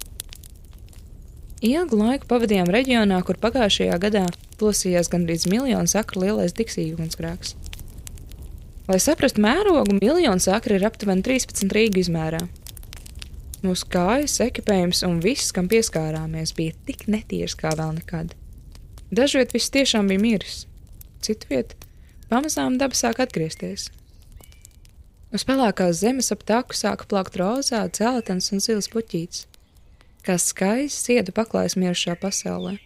Ilgu 1.63 1.97
laiku 2.01 2.27
pavadījām 2.27 2.67
reģionā, 2.75 3.21
kur 3.23 3.39
pagājušajā 3.39 3.95
gadā 4.03 4.25
plosījās 4.59 5.07
gandrīz 5.11 5.47
miljonu 5.47 5.87
sakru 5.87 6.25
lielais 6.25 6.53
diksiju 6.53 6.97
ugunsgrēks. 6.97 7.55
Lai 8.91 8.99
saprastu 9.01 9.41
mērogu, 9.41 9.95
miljons 9.97 10.49
akri 10.51 10.75
ir 10.77 10.85
aptuveni 10.85 11.23
13 11.25 11.71
rīgu 11.73 12.03
izmērā. 12.03 12.43
Mūsu 13.65 13.87
kājas, 13.89 14.35
ekipējums 14.45 15.01
un 15.07 15.17
viss, 15.23 15.49
kam 15.55 15.65
pieskārāmies, 15.71 16.53
bija 16.53 16.75
tik 16.85 17.07
netieši 17.09 17.57
kā 17.57 17.71
vēl 17.73 17.95
nekad. 17.97 18.35
Dažviet 19.15 19.55
viss 19.55 19.73
tiešām 19.73 20.11
bija 20.11 20.21
miris, 20.21 20.65
citu 21.25 21.49
vietu 21.49 21.77
pamazām 22.29 22.77
daba 22.77 22.97
sāk 22.97 23.21
atgriezties. 23.23 23.87
Uz 25.33 25.45
pelēkās 25.47 26.01
zemes 26.03 26.29
ap 26.35 26.43
taku 26.45 26.77
sāka 26.77 27.07
plakt 27.09 27.37
rozā, 27.41 27.81
dzeltens 27.89 28.51
un 28.53 28.61
zils 28.61 28.89
puķītis, 28.93 29.47
kā 30.25 30.37
skaists 30.41 31.09
ziedu 31.09 31.33
paklājs 31.35 31.77
mirušā 31.79 32.17
pasaulē. 32.21 32.77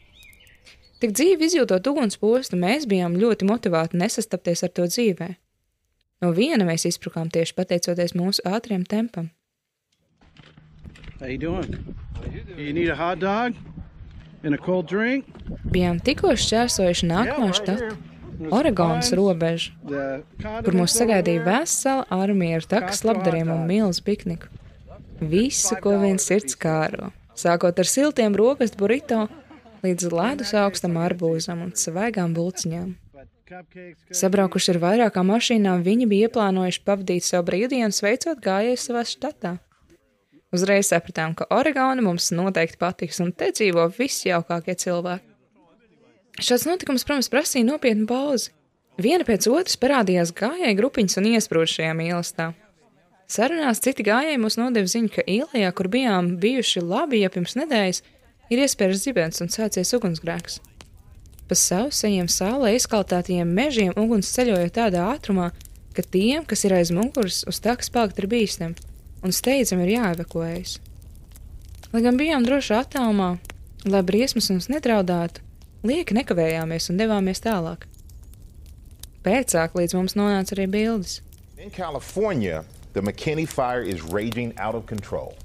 Tik 0.99 1.15
dzīvi 1.15 1.47
izjūtot 1.47 1.91
uguns 1.91 2.19
postu, 2.19 2.59
mēs 2.59 2.87
bijām 2.87 3.19
ļoti 3.19 3.47
motivēti 3.47 3.99
nesastapties 3.99 4.63
ar 4.67 4.73
to 4.75 4.87
dzīvē. 4.91 5.29
No 6.23 6.31
viena 6.35 6.67
mēs 6.67 6.87
izbrukām 6.87 7.31
tieši 7.31 7.55
pateicoties 7.55 8.15
mūsu 8.15 8.43
ātriem 8.47 8.83
tempam. 8.87 9.29
How 11.19 11.27
you 11.27 11.37
doing? 11.37 11.95
You 12.57 12.71
need 12.73 12.89
a 12.89 12.95
hot 12.95 13.19
dog 13.19 13.53
and 14.43 14.55
a 14.55 14.57
cold 14.57 14.87
drink? 14.87 15.25
Bijām 15.67 15.99
tikko 15.99 16.31
šķērsojuši 16.39 17.09
nākamā 17.09 17.49
štata, 17.57 17.89
Oregonas 18.55 19.11
robežu, 19.11 19.73
kur 20.63 20.77
mūs 20.79 20.95
sagaidīja 20.95 21.43
vesela 21.43 22.05
armija 22.15 22.61
ar 22.61 22.69
takas 22.71 23.03
labdariem 23.03 23.51
un 23.51 23.67
milzu 23.67 24.05
pikniku. 24.07 24.47
Visu, 25.19 25.75
ko 25.83 25.97
viens 25.99 26.23
sirds 26.23 26.55
kāro, 26.55 27.11
sākot 27.35 27.83
ar 27.83 27.91
siltiem 27.91 28.39
rokastu 28.39 28.79
burrito 28.79 29.25
līdz 29.83 30.07
ledus 30.15 30.55
augstam 30.55 30.95
arbūzam 31.03 31.67
un 31.67 31.75
svaigām 31.75 32.31
bulciņām. 32.37 32.95
Sabraukuši 34.15 34.77
ar 34.77 34.85
vairākām 34.85 35.33
mašīnām, 35.33 35.83
viņi 35.83 36.07
bija 36.07 36.29
ieplānojuši 36.29 36.85
pavadīt 36.87 37.27
savu 37.27 37.49
brīvdienu, 37.51 37.91
sveicot 37.91 38.39
gājējus 38.45 38.87
savā 38.87 39.03
štatā. 39.09 39.57
Uzreiz 40.49 40.87
sapratām, 40.89 41.35
ka 41.37 41.45
Oregona 41.53 42.01
mums 42.01 42.31
noteikti 42.33 42.79
patiks, 42.81 43.19
un 43.21 43.29
te 43.37 43.51
dzīvo 43.53 43.83
visjaukākie 43.93 44.73
cilvēki. 44.81 45.27
Šāds 46.41 46.65
notikums, 46.65 47.05
protams, 47.05 47.29
prasīja 47.29 47.67
nopietnu 47.67 48.07
pauzi. 48.09 48.55
Viena 48.99 49.27
pēc 49.27 49.45
otras 49.51 49.77
parādījās 49.79 50.33
gājēju 50.35 50.79
grupiņas 50.79 51.19
un 51.21 51.29
iesprūda 51.35 51.69
šajā 51.75 51.93
mīlestībā. 51.99 52.49
Sarunās 53.29 53.83
citi 53.85 54.03
gājēji 54.07 54.41
mums 54.41 54.57
nodeva 54.57 54.89
ziņu, 54.89 55.11
ka 55.13 55.27
ielā, 55.29 55.69
kur 55.77 55.91
bijām 55.93 56.33
bijuši 56.41 56.81
labi 56.81 57.21
jau 57.21 57.29
pirms 57.35 57.53
nedēļas, 57.59 58.01
ir 58.49 58.63
iespējas 58.65 59.05
zibens 59.05 59.45
un 59.45 59.53
sācies 59.53 59.93
ugunsgrēks. 59.99 60.57
Pa 61.45 61.57
sausajiem 61.57 62.25
saulē 62.29 62.73
izkaltātajiem 62.77 63.53
mežiem 63.53 63.93
uguns 63.97 64.33
ceļoja 64.33 64.73
tādā 64.81 65.05
ātrumā, 65.13 65.51
ka 65.93 66.01
tiem, 66.01 66.41
kas 66.49 66.65
ir 66.65 66.73
aiz 66.79 66.89
muguras, 66.93 67.43
uz 67.49 67.61
takas 67.61 67.93
palikt 67.93 68.21
ir 68.21 68.29
bīstami, 68.33 68.88
un 69.25 69.35
steidzami 69.35 69.85
ir 69.85 69.95
jāevakuējas. 69.97 70.77
Lai 71.93 72.01
gan 72.05 72.19
bijām 72.19 72.45
droši 72.45 72.75
attālumā, 72.77 73.29
lai 73.89 74.01
briesmas 74.05 74.49
mums 74.51 74.69
nedraudētu, 74.71 75.41
lieki 75.87 76.17
nekavējāmies 76.19 76.91
un 76.91 76.99
devāmies 77.01 77.41
tālāk. 77.43 77.87
Pēcāk 79.25 79.75
līdz 79.75 79.97
mums 79.97 80.15
nonāca 80.19 80.55
arī 80.55 80.67
bildes. 80.71 81.19
In 81.57 81.71
California, 81.71 82.63
the 82.93 83.01
McKinney 83.01 83.45
fire 83.45 83.83
is 83.83 84.01
raging 84.01 84.53
out 84.57 84.75
of 84.75 84.85
control. 84.85 85.35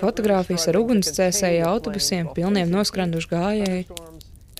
Fotogrāfijas 0.00 0.68
ar 0.70 0.80
ugunsdzēsēju 0.80 1.66
autobusiem, 1.68 2.30
pilniem 2.36 2.70
noskranduši 2.72 3.32
gājēji, 3.34 3.86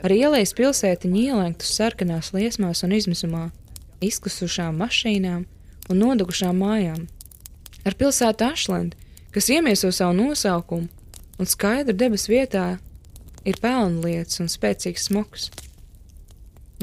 Ar 0.04 0.12
ielais 0.12 0.50
pilsētiņu 0.52 1.16
ielenktus 1.16 1.70
sarkanās 1.78 2.32
liesmās 2.34 2.82
un 2.84 2.92
izmisumā, 2.92 3.44
izkusušām 4.04 4.76
mašīnām 4.82 5.46
un 5.88 6.00
nodugušām 6.02 6.58
mājām. 6.60 7.06
Ar 7.84 7.96
pilsētu 8.00 8.46
Ashland, 8.48 8.94
kas 9.34 9.50
iemieso 9.52 9.90
savu 9.92 10.16
nosaukumu 10.16 10.88
un 11.40 11.50
skaidru 11.50 11.92
debesu 11.98 12.32
vietā, 12.32 12.78
ir 13.44 13.60
pelnlietas 13.60 14.40
un 14.40 14.48
spēcīgs 14.48 15.08
smoks. 15.10 15.50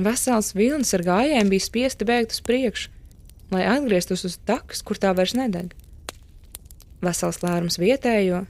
Vesels 0.01 0.53
vilnis 0.55 0.93
ar 0.95 1.03
gājējiem 1.05 1.49
bija 1.51 1.65
spiesti 1.65 2.07
bēgt 2.07 2.35
uz 2.35 2.41
priekšu, 2.45 2.91
lai 3.51 3.65
atgrieztos 3.67 4.25
uz 4.29 4.37
takas, 4.47 4.83
kur 4.85 4.99
tā 5.01 5.11
vairs 5.17 5.33
nedeg. 5.37 5.73
Vesels 7.01 7.41
lērums 7.41 7.79
vietējo, 7.81 8.45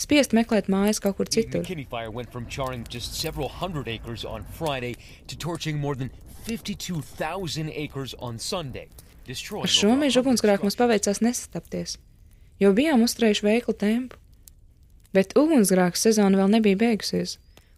spiest 0.00 0.32
meklēt 0.32 0.72
mājas 0.72 1.00
kaut 1.02 1.18
kur 1.20 1.28
citur. 1.28 1.60
McKinney 1.60 1.86
fire 1.88 2.10
went 2.10 2.32
from 2.32 2.48
charring 2.48 2.86
just 2.88 3.14
several 3.20 3.48
hundred 3.48 3.86
acres 3.88 4.24
on 4.24 4.44
Friday 4.56 4.96
to 5.28 5.36
torching 5.36 5.78
more 5.78 5.94
than 5.94 6.10
52,000 6.48 7.70
acres 7.70 8.14
on 8.18 8.38
Sunday. 8.38 8.88
Ar 9.22 9.70
šo 9.70 9.92
meža 9.94 10.22
ugunsgrēku 10.22 10.66
mums 10.66 10.78
paveicās 10.78 11.20
nesastapties, 11.22 11.94
jo 12.58 12.72
bijām 12.74 13.04
uzturējuši 13.06 13.46
veiklu 13.46 13.74
tempu. 13.78 14.18
Bet 15.14 15.36
ugunsgrēka 15.38 16.00
sezona 16.00 16.40
vēl 16.40 16.50
nebija 16.56 16.80
beigusies, 16.80 17.36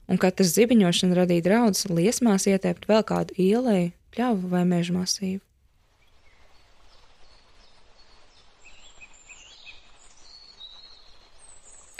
un 0.08 0.20
katrs 0.22 0.54
zibiņošana 0.56 1.18
radīja 1.20 1.44
draudus 1.48 1.88
liesmās 1.90 2.46
ietēpt 2.48 2.88
vēl 2.88 3.02
kādu 3.04 3.36
ielēju, 3.36 3.90
pļauju 4.14 4.52
vai 4.52 4.62
meža 4.68 4.94
masīvu. 4.96 5.42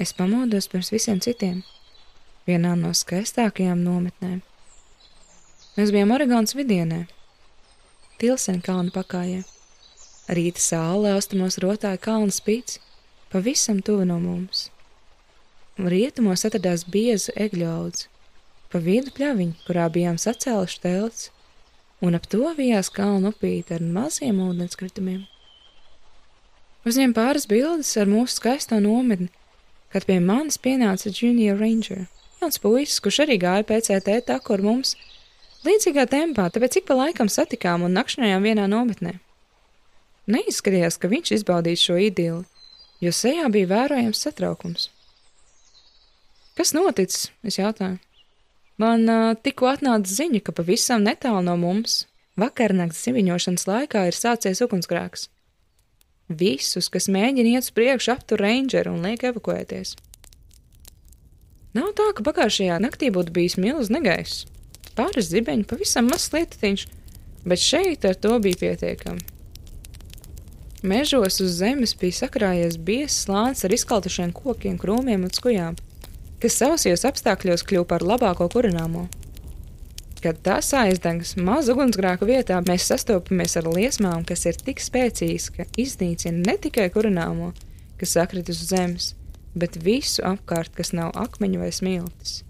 Es 0.01 0.11
pamodos 0.17 0.67
pirms 0.73 0.91
visiem 0.91 1.21
citiem, 1.23 1.61
vienā 2.49 2.73
no 2.79 2.91
skaistākajām 2.97 3.85
nometnēm. 3.85 4.41
Mēs 5.77 5.93
bijām 5.95 6.15
Oregonas 6.17 6.57
vidienē, 6.59 7.05
Tilsena 8.23 8.63
kalna 8.63 8.95
pakājē. 8.95 9.43
Rīta 10.37 10.63
saule 10.63 11.11
austrumos 11.13 11.59
rotāja 11.61 11.99
kalna 12.01 12.33
spīts, 12.33 12.79
pavisam 13.33 13.83
tuvu 13.85 14.07
no 14.09 14.21
mums. 14.23 14.69
Rietumos 15.75 16.47
atradās 16.47 16.87
biezu 16.87 17.35
egļu 17.35 17.67
audz, 17.67 18.07
pa 18.71 18.79
vidu 18.79 19.11
pļaviņu, 19.17 19.57
kurā 19.67 19.89
bijām 19.91 20.21
sacēluši 20.23 20.81
telts, 20.85 21.31
un 22.05 22.15
ap 22.15 22.29
to 22.31 22.47
vijās 22.55 22.93
kalnu 22.95 23.33
upīte 23.35 23.75
ar 23.75 23.83
maziem 23.83 24.39
ūdenskritumiem. 24.45 25.25
Uzņem 26.87 27.15
pāris 27.17 27.49
bildes 27.51 27.91
ar 27.99 28.07
mūsu 28.07 28.39
skaisto 28.39 28.79
nometni, 28.79 29.31
kad 29.91 30.07
pie 30.07 30.21
manis 30.21 30.61
pienāca 30.61 31.11
Junior 31.11 31.59
Ranger, 31.59 32.07
jauns 32.41 32.61
puisis, 32.63 33.01
kurš 33.03 33.25
arī 33.25 33.39
gāja 33.43 33.67
PCT 33.67 34.21
taku 34.31 34.55
ar 34.55 34.63
mums, 34.63 34.95
līdzīgā 35.69 36.07
tempā, 36.11 36.49
tāpēc 36.53 36.81
ik 36.81 36.89
pa 36.89 36.97
laikam 36.99 37.31
satikām 37.33 37.87
un 37.87 37.97
nakšņojām 37.97 38.49
vienā 38.49 38.67
nometnē. 38.71 39.19
Neizskatījās, 40.31 40.97
ka 41.01 41.11
viņš 41.13 41.35
izbaudīs 41.39 41.85
šo 41.85 41.99
idili, 42.01 42.45
jo 43.05 43.13
sejā 43.13 43.51
bija 43.53 43.71
vērojams 43.75 44.25
satraukums. 44.25 44.89
Kas 46.55 46.73
noticis? 46.77 47.29
Es 47.43 47.59
jautāju. 47.59 47.99
Man 48.81 49.07
uh, 49.11 49.35
tikko 49.39 49.69
atnāca 49.71 50.11
ziņa, 50.11 50.41
ka 50.47 50.55
pavisam 50.55 51.05
netālu 51.05 51.43
no 51.47 51.55
mums 51.61 52.05
vakarnakts 52.41 53.05
ziviņošanas 53.07 53.69
laikā 53.69 54.09
ir 54.09 54.17
sācies 54.17 54.63
ugunsgrēks. 54.65 55.29
Visus, 56.29 56.89
kas 56.91 57.11
mēģina 57.13 57.59
iet 57.59 57.67
uz 57.67 57.75
priekšu, 57.77 58.15
aptur 58.15 58.41
rangeru 58.43 58.95
un 58.95 59.05
liek 59.05 59.27
evakuēties. 59.29 59.95
Nav 61.75 61.91
tā, 61.99 62.09
ka 62.17 62.25
pagājušajā 62.27 62.79
naktī 62.83 63.11
būtu 63.15 63.35
bijis 63.35 63.59
milzīgs 63.61 63.93
negaiss. 63.93 64.45
Pāris 64.95 65.31
zibeņi, 65.33 65.67
pavisam 65.67 66.07
mazs 66.11 66.31
lietiņš, 66.35 66.85
bet 67.45 67.63
šeit 67.63 68.05
ar 68.07 68.19
to 68.19 68.37
bija 68.43 68.61
pietiekami. 68.61 69.25
Mežos 70.85 71.41
uz 71.41 71.57
zemes 71.63 71.95
bija 71.97 72.19
sakrājies 72.19 72.77
biezs 72.77 73.23
slānis 73.25 73.65
ar 73.65 73.73
izkaltušiem 73.73 74.35
kokiem, 74.37 74.77
krūmiem 74.79 75.25
un 75.25 75.33
skujām, 75.33 75.79
kas 76.43 76.59
sausajos 76.61 77.07
apstākļos 77.09 77.65
kļuva 77.65 77.89
par 77.89 78.05
labāko 78.05 78.51
kurināmo. 78.53 79.07
Kad 80.21 80.43
tas 80.45 80.71
aizdegs 80.77 81.35
mazu 81.41 81.73
ugunsgrēku 81.73 82.29
vietā, 82.29 82.61
mēs 82.69 82.87
sastopamies 82.93 83.57
ar 83.61 83.69
liesmām, 83.73 84.29
kas 84.29 84.45
ir 84.49 84.61
tik 84.61 84.81
spēcīgas, 84.85 85.51
ka 85.57 85.67
iznīcina 85.81 86.45
ne 86.45 86.59
tikai 86.61 86.91
kurināmo, 86.93 87.51
kas 88.01 88.15
sakrit 88.19 88.53
uz 88.53 88.63
zemes, 88.69 89.13
bet 89.57 89.81
visu 89.81 90.25
apkārt, 90.25 90.73
kas 90.77 90.93
nav 90.97 91.17
akmeņu 91.17 91.65
vai 91.65 91.73
smiltis. 91.73 92.43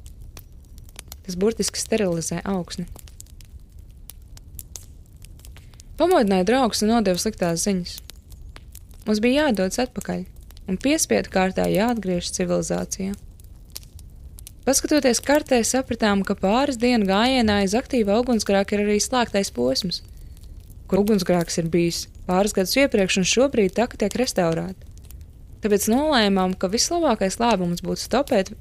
Tas 1.25 1.37
burtiski 1.41 1.81
sterilizē 1.81 2.43
augsni. 2.45 2.87
Pamodināja 5.99 6.47
draugus 6.49 6.83
un 6.85 6.91
nodeva 6.91 7.21
sliktās 7.21 7.65
ziņas. 7.65 7.99
Mums 9.05 9.21
bija 9.23 9.45
jādodas 9.47 9.79
atpakaļ, 9.85 10.25
un 10.69 10.81
piespiedu 10.81 11.31
kārtā 11.33 11.69
jāatgriežas 11.71 12.35
civilizācijā. 12.39 13.15
Paskatoties 14.65 15.21
kartē, 15.21 15.61
sapratām, 15.61 16.23
ka 16.25 16.35
pāris 16.41 16.81
dienu 16.81 17.05
gājienā 17.09 17.61
aiz 17.63 17.77
aktīva 17.77 18.17
ugunsgrēka 18.23 18.79
ir 18.79 18.87
arī 18.87 18.97
slēgtais 19.05 19.53
posms, 19.53 20.01
kur 20.89 21.03
ugunsgrēks 21.05 21.61
ir 21.61 21.69
bijis 21.73 22.07
pāris 22.25 22.57
gadus 22.57 22.77
iepriekš, 22.81 23.21
un 23.21 23.29
šobrīd 23.29 23.77
taka 23.77 24.01
tiek 24.01 24.17
restaurēta. 24.17 24.93
Tāpēc 25.65 25.89
nolēmām, 25.93 26.57
ka 26.57 26.73
vislabākais 26.73 27.39
lēmums 27.41 27.85
būtu 27.85 28.03
stopēt 28.09 28.55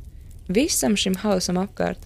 visam 0.51 0.99
šim 0.99 1.17
hausam 1.23 1.59
apkārt. 1.63 2.03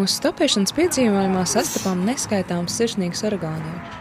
Mūsu 0.00 0.16
stopēšanas 0.16 0.72
piedzīvojumā 0.72 1.42
sastapām 1.44 2.06
neskaitāmus 2.06 2.72
sirsnīgus 2.78 3.20
orgāniešus, 3.28 3.96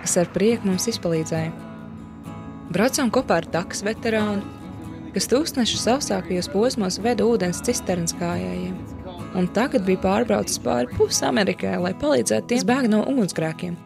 kas 0.00 0.14
ar 0.18 0.30
prieku 0.34 0.66
mums 0.66 0.88
izpalīdzēja. 0.90 1.52
Braucām 2.74 3.12
kopā 3.14 3.36
ar 3.38 3.46
takas 3.52 3.84
veterānu, 3.86 4.42
kas 5.14 5.30
tūkstneša 5.30 5.78
sausākajos 5.78 6.48
posmos 6.50 6.98
veda 7.04 7.28
ūdens 7.28 7.62
cisternas 7.62 8.16
kājējiem, 8.18 8.74
un 9.38 9.46
tagad 9.54 9.86
bija 9.86 10.02
pārbraucis 10.08 10.58
pāri 10.64 10.90
pusi 10.96 11.22
Amerikai, 11.28 11.76
lai 11.84 11.94
palīdzētu 12.02 12.50
tiem 12.50 12.66
bēgt 12.72 12.90
no 12.90 13.04
ugunsgrēkiem. 13.14 13.78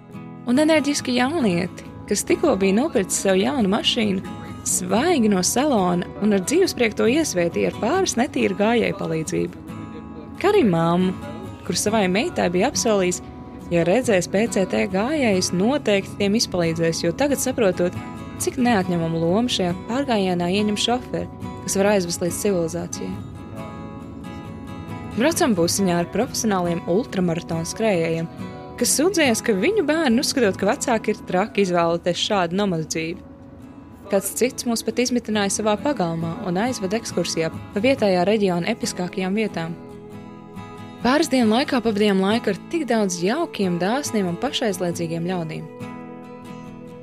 Un 0.49 0.65
enerģiski 0.65 1.19
jaunieti, 1.19 1.91
kas 2.09 2.25
tikko 2.25 2.57
bija 2.65 2.79
nopircis 2.81 3.27
sev 3.27 3.37
jaunu 3.43 3.75
mašīnu, 3.77 4.25
svaigi 4.65 5.37
no 5.37 5.45
salona 5.45 6.09
un 6.25 6.33
ar 6.33 6.49
dzīvesprieku 6.49 7.03
to 7.03 7.13
iesvētīja 7.19 7.75
ar 7.75 7.81
pāris 7.85 8.17
netīru 8.17 8.57
gājēju 8.65 9.01
palīdzību 9.05 9.66
arī 10.49 10.63
mammu, 10.67 11.13
kur 11.67 11.79
savai 11.79 12.07
meitai 12.13 12.49
bija 12.55 12.71
apsolījis, 12.71 13.23
ja 13.73 13.85
redzēs 13.87 14.29
PCT 14.31 14.87
gājējus, 14.93 15.53
noteikti 15.57 16.19
tiem 16.21 16.37
izpalīdzēs, 16.39 17.03
jo 17.05 17.15
tagad 17.17 17.43
saprotot, 17.43 17.97
cik 18.43 18.59
neatņemamu 18.63 19.21
lomu 19.23 19.53
šajā 19.53 19.73
pārgājienā 19.89 20.51
ieņem 20.59 20.79
šoferi, 20.81 21.29
kas 21.65 21.79
var 21.81 21.95
aizvest 21.95 22.23
līdz 22.23 22.43
civilizācijai. 22.43 23.15
Braucam 25.17 25.55
busiņā 25.57 26.03
ar 26.03 26.11
profesionāliem 26.13 26.83
ultramaratonu 26.93 27.65
skrējējiem, 27.71 28.27
kas 28.77 28.93
sūdzējās, 28.99 29.41
ka 29.47 29.55
viņu 29.57 29.87
bērni 29.89 30.21
uzskatot, 30.21 30.59
ka 30.61 30.69
vecāki 30.69 31.15
ir 31.15 31.23
traki 31.31 31.65
izvēlēties 31.65 32.27
šādu 32.29 32.59
nomadu 32.61 32.85
dzīvi. 32.93 33.25
Kāds 34.13 34.29
cits 34.39 34.69
mūs 34.69 34.85
pat 34.87 35.01
izmitināja 35.03 35.51
savā 35.57 35.75
pagalmā 35.83 36.37
un 36.47 36.61
aizveda 36.63 37.01
ekskursijā 37.01 37.49
pa 37.51 37.83
vietējā 37.83 38.23
reģiona 38.29 38.77
episkākajām 38.77 39.41
vietām. 39.41 39.73
Pāris 41.05 41.29
dienu 41.29 41.53
laikā 41.53 41.83
pavadījām 41.85 42.23
laiku 42.25 42.55
ar 42.55 42.59
tik 42.73 42.87
daudz 42.89 43.19
jaukiem, 43.21 43.77
dāsniem 43.81 44.31
un 44.31 44.39
pašaizliedzīgiem 44.41 45.27
ļaudīm. 45.29 45.67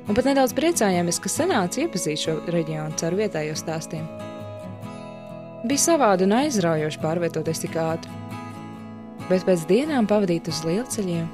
Un 0.04 0.16
pat 0.16 0.26
nedaudz 0.28 0.52
priecājāmies, 0.56 1.20
ka 1.22 1.30
sanāca 1.32 1.84
iepazīt 1.84 2.24
šo 2.24 2.34
reģionu 2.52 2.98
caur 3.00 3.16
vietējo 3.16 3.54
stāstiem. 3.56 4.04
Bija 5.64 5.80
savādi 5.80 6.26
un 6.26 6.34
aizraujoši 6.42 7.00
pārvietoties 7.00 7.62
tik 7.62 7.78
ātri, 7.80 8.12
bet 9.30 9.46
pēc 9.46 9.64
dienām 9.70 10.10
pavadīt 10.10 10.50
uz 10.52 10.60
lielceļiem, 10.66 11.24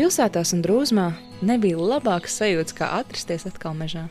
pilsētās 0.00 0.56
un 0.56 0.64
drūzmā 0.64 1.06
nebija 1.46 1.78
labākas 1.78 2.40
sajūtas, 2.40 2.74
kā 2.80 2.90
atrasties 2.98 3.46
atkal 3.52 3.76
mežā. 3.78 4.08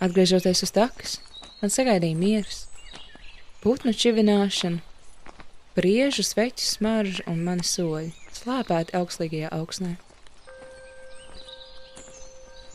Atgriežoties 0.00 0.62
uz 0.68 0.76
takas, 0.76 1.18
man 1.58 1.72
sagaidīja 1.72 2.16
mieres 2.16 2.68
putnu 3.60 3.92
čivināšana, 3.92 4.80
priežu 5.76 6.24
sveķu 6.24 6.64
smarža 6.64 7.26
un 7.28 7.42
mani 7.44 7.66
soļi, 7.66 8.14
slēpēti 8.38 8.96
augstlīgajā 8.96 9.50
augsnē. 9.52 9.96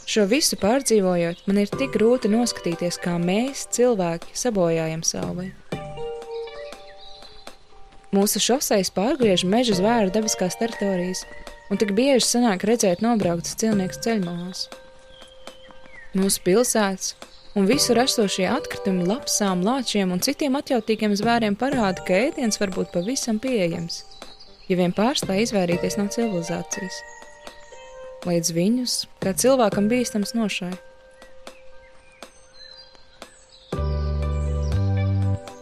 Šo 0.05 0.27
visu 0.29 0.59
pārdzīvojot, 0.61 1.41
man 1.49 1.63
ir 1.63 1.71
tik 1.73 1.95
grūti 1.97 2.29
noskatīties, 2.29 2.99
kā 3.01 3.15
mēs, 3.17 3.65
cilvēki, 3.73 4.35
sabojājam 4.37 5.01
savu. 5.01 5.47
Mūsu 8.13 8.39
šoseis 8.39 8.93
pārgriež 8.93 9.41
meža 9.49 9.79
zvēru 9.81 10.13
dabiskās 10.13 10.59
teritorijas, 10.61 11.25
un 11.73 11.81
tik 11.81 11.95
bieži 11.97 12.27
sanāk 12.29 12.67
redzēt 12.69 13.01
nobrauktas 13.01 13.57
cilvēku 13.57 13.97
ceļmalās. 14.05 14.67
Mūsu 16.15 16.45
pilsētas, 16.45 17.15
un 17.55 17.67
visur 17.69 17.97
esošie 18.01 18.47
atkritumi 18.51 19.05
lapsām, 19.07 19.63
lāčiem 19.63 20.11
un 20.11 20.21
citiem 20.23 20.57
atjautīgiem 20.59 21.15
zvēriem 21.15 21.55
parāda, 21.59 22.03
ka 22.03 22.17
ēdiens 22.27 22.59
var 22.59 22.73
būt 22.75 22.91
pavisam 22.91 23.39
pieejams, 23.39 24.01
ja 24.67 24.75
vien 24.79 24.91
pārstāj 24.95 25.45
izvairīties 25.45 25.95
no 25.99 26.09
civilizācijas. 26.11 26.99
Līdz 28.25 28.51
viņus, 28.57 28.97
kā 29.23 29.31
cilvēkam 29.37 29.87
bīstams 29.87 30.35
nošai. 30.35 30.73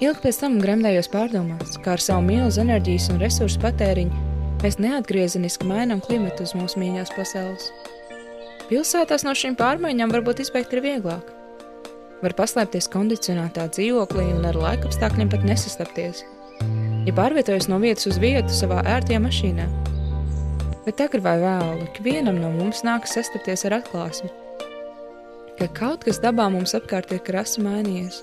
Ilgi 0.04 0.20
pēc 0.20 0.40
tam 0.42 0.58
gremdējos 0.60 1.08
pārdomās, 1.14 1.78
kā 1.84 1.94
ar 1.96 2.02
savu 2.04 2.26
milzu 2.26 2.64
enerģijas 2.64 3.12
un 3.14 3.22
resursu 3.22 3.62
patēriņu 3.64 4.26
mēs 4.64 4.80
neatgriezeniski 4.82 5.68
mainām 5.70 6.02
klimatu 6.04 6.48
uz 6.48 6.56
mūsu 6.58 6.82
mīļās 6.82 7.14
pasaules. 7.16 7.70
Pilsētās 8.72 9.28
no 9.28 9.36
šīm 9.38 9.56
pārmaiņām 9.60 10.12
varbūt 10.12 10.42
izbeigt 10.44 10.76
ir 10.76 10.84
vieglāk 10.84 11.43
var 12.24 12.36
paslēpties 12.38 12.88
kondicionētā 12.94 13.68
dzīvoklī 13.76 14.30
un 14.38 14.46
ar 14.48 14.58
laikapstākļiem 14.60 15.32
pat 15.34 15.44
nesastapties. 15.48 16.24
Ja 17.04 17.16
pārvietojas 17.18 17.68
no 17.68 17.80
vietas 17.84 18.08
uz 18.08 18.20
vietu 18.22 18.54
savā 18.56 18.80
ērtajā 18.88 19.20
mašīnā, 19.24 19.66
bet 20.86 21.02
agri 21.04 21.20
vai 21.24 21.36
vēlu, 21.42 21.90
ikvienam 21.90 22.40
no 22.40 22.52
mums 22.56 22.84
nākas 22.88 23.18
sastapties 23.18 23.66
ar 23.68 23.80
atklāsmi, 23.82 24.32
ka 25.60 25.68
kaut 25.76 26.08
kas 26.08 26.22
dabā 26.24 26.48
mums 26.54 26.76
apkārt 26.78 27.12
ir 27.12 27.20
krasi 27.28 27.64
mainījies, 27.66 28.22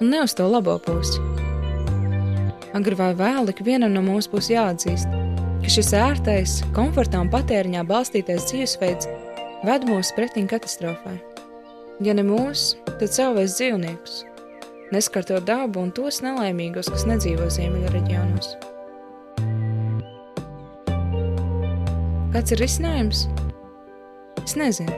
un 0.00 0.12
ne 0.12 0.20
uz 0.26 0.36
to 0.36 0.48
labo 0.48 0.76
pusi. 0.84 1.24
Agri 2.76 2.94
vai 2.98 3.14
vēlu, 3.18 3.50
ikvienam 3.50 3.96
no 3.96 4.04
mums 4.04 4.28
būs 4.30 4.52
jāatzīst, 4.52 5.16
ka 5.64 5.72
šis 5.72 5.94
ērtais, 5.96 6.60
komfortā 6.76 7.24
un 7.24 7.32
patēriņā 7.32 7.82
balstītais 7.88 8.46
dzīvesveids 8.52 9.10
ved 9.64 9.88
mūs 9.88 10.12
pretim 10.16 10.46
katastrofai. 10.50 11.29
Ja 12.00 12.14
ne 12.16 12.22
mūs, 12.24 12.78
tad 12.96 13.12
savais 13.12 13.58
dzīvniekus, 13.58 14.22
neskartot 14.88 15.44
dabu 15.44 15.82
un 15.82 15.90
tos 15.92 16.22
nelaimīgos, 16.24 16.88
kas 16.88 17.04
nedzīvo 17.04 17.50
ziemeļa 17.52 17.90
reģionos. 17.92 18.54
Kāds 22.32 22.54
ir 22.56 22.62
risinājums? 22.62 23.26
Es 24.40 24.56
nezinu. 24.56 24.96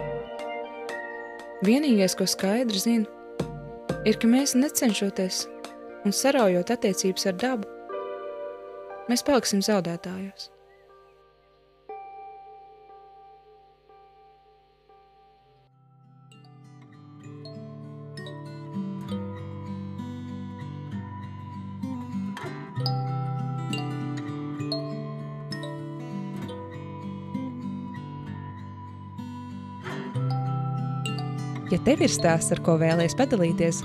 Vienīgais, 1.66 2.14
ko 2.14 2.28
skaidri 2.30 2.78
zinu, 2.78 3.10
ir, 4.06 4.22
ka 4.22 4.30
mēs 4.30 4.54
necenšoties 4.54 5.48
un 6.06 6.14
saraujot 6.14 6.70
attiecības 6.70 7.30
ar 7.32 7.38
dabu, 7.42 7.70
mēs 9.10 9.26
paliksim 9.26 9.58
zaudētājos. 9.58 10.51
Ja 31.72 31.78
tev 31.80 32.02
ir 32.04 32.10
stāsts, 32.12 32.52
ar 32.52 32.60
ko 32.60 32.74
vēlaties 32.76 33.14
padalīties, 33.16 33.78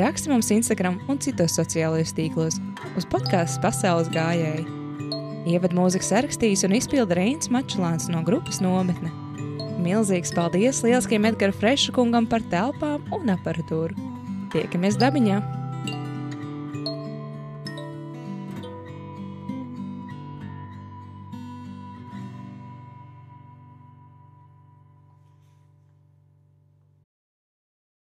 raksti 0.00 0.32
mums 0.32 0.48
Instagram 0.50 0.96
un 1.06 1.20
citos 1.22 1.54
sociālajos 1.54 2.10
tīklos 2.16 2.56
uz 2.98 3.06
podkāstu 3.12 3.62
Pasaules 3.62 4.10
gājēji. 4.10 4.64
Ievadu 5.46 5.78
mūzikas 5.78 6.10
sarakstījis 6.10 6.66
un 6.66 6.74
izpilda 6.80 7.14
Reins 7.14 7.46
Mačelāns 7.54 8.08
no 8.10 8.24
grupas 8.26 8.58
nometne. 8.64 9.12
Milzīgs 9.78 10.34
paldies 10.34 10.82
lieliskiem 10.82 11.30
Edgara 11.30 11.54
Freša 11.54 11.94
kungam 11.94 12.26
par 12.26 12.42
telpām 12.50 13.06
un 13.14 13.30
aparatūru. 13.36 13.94
Tiekamies 14.50 14.98
dabiņā! 14.98 15.38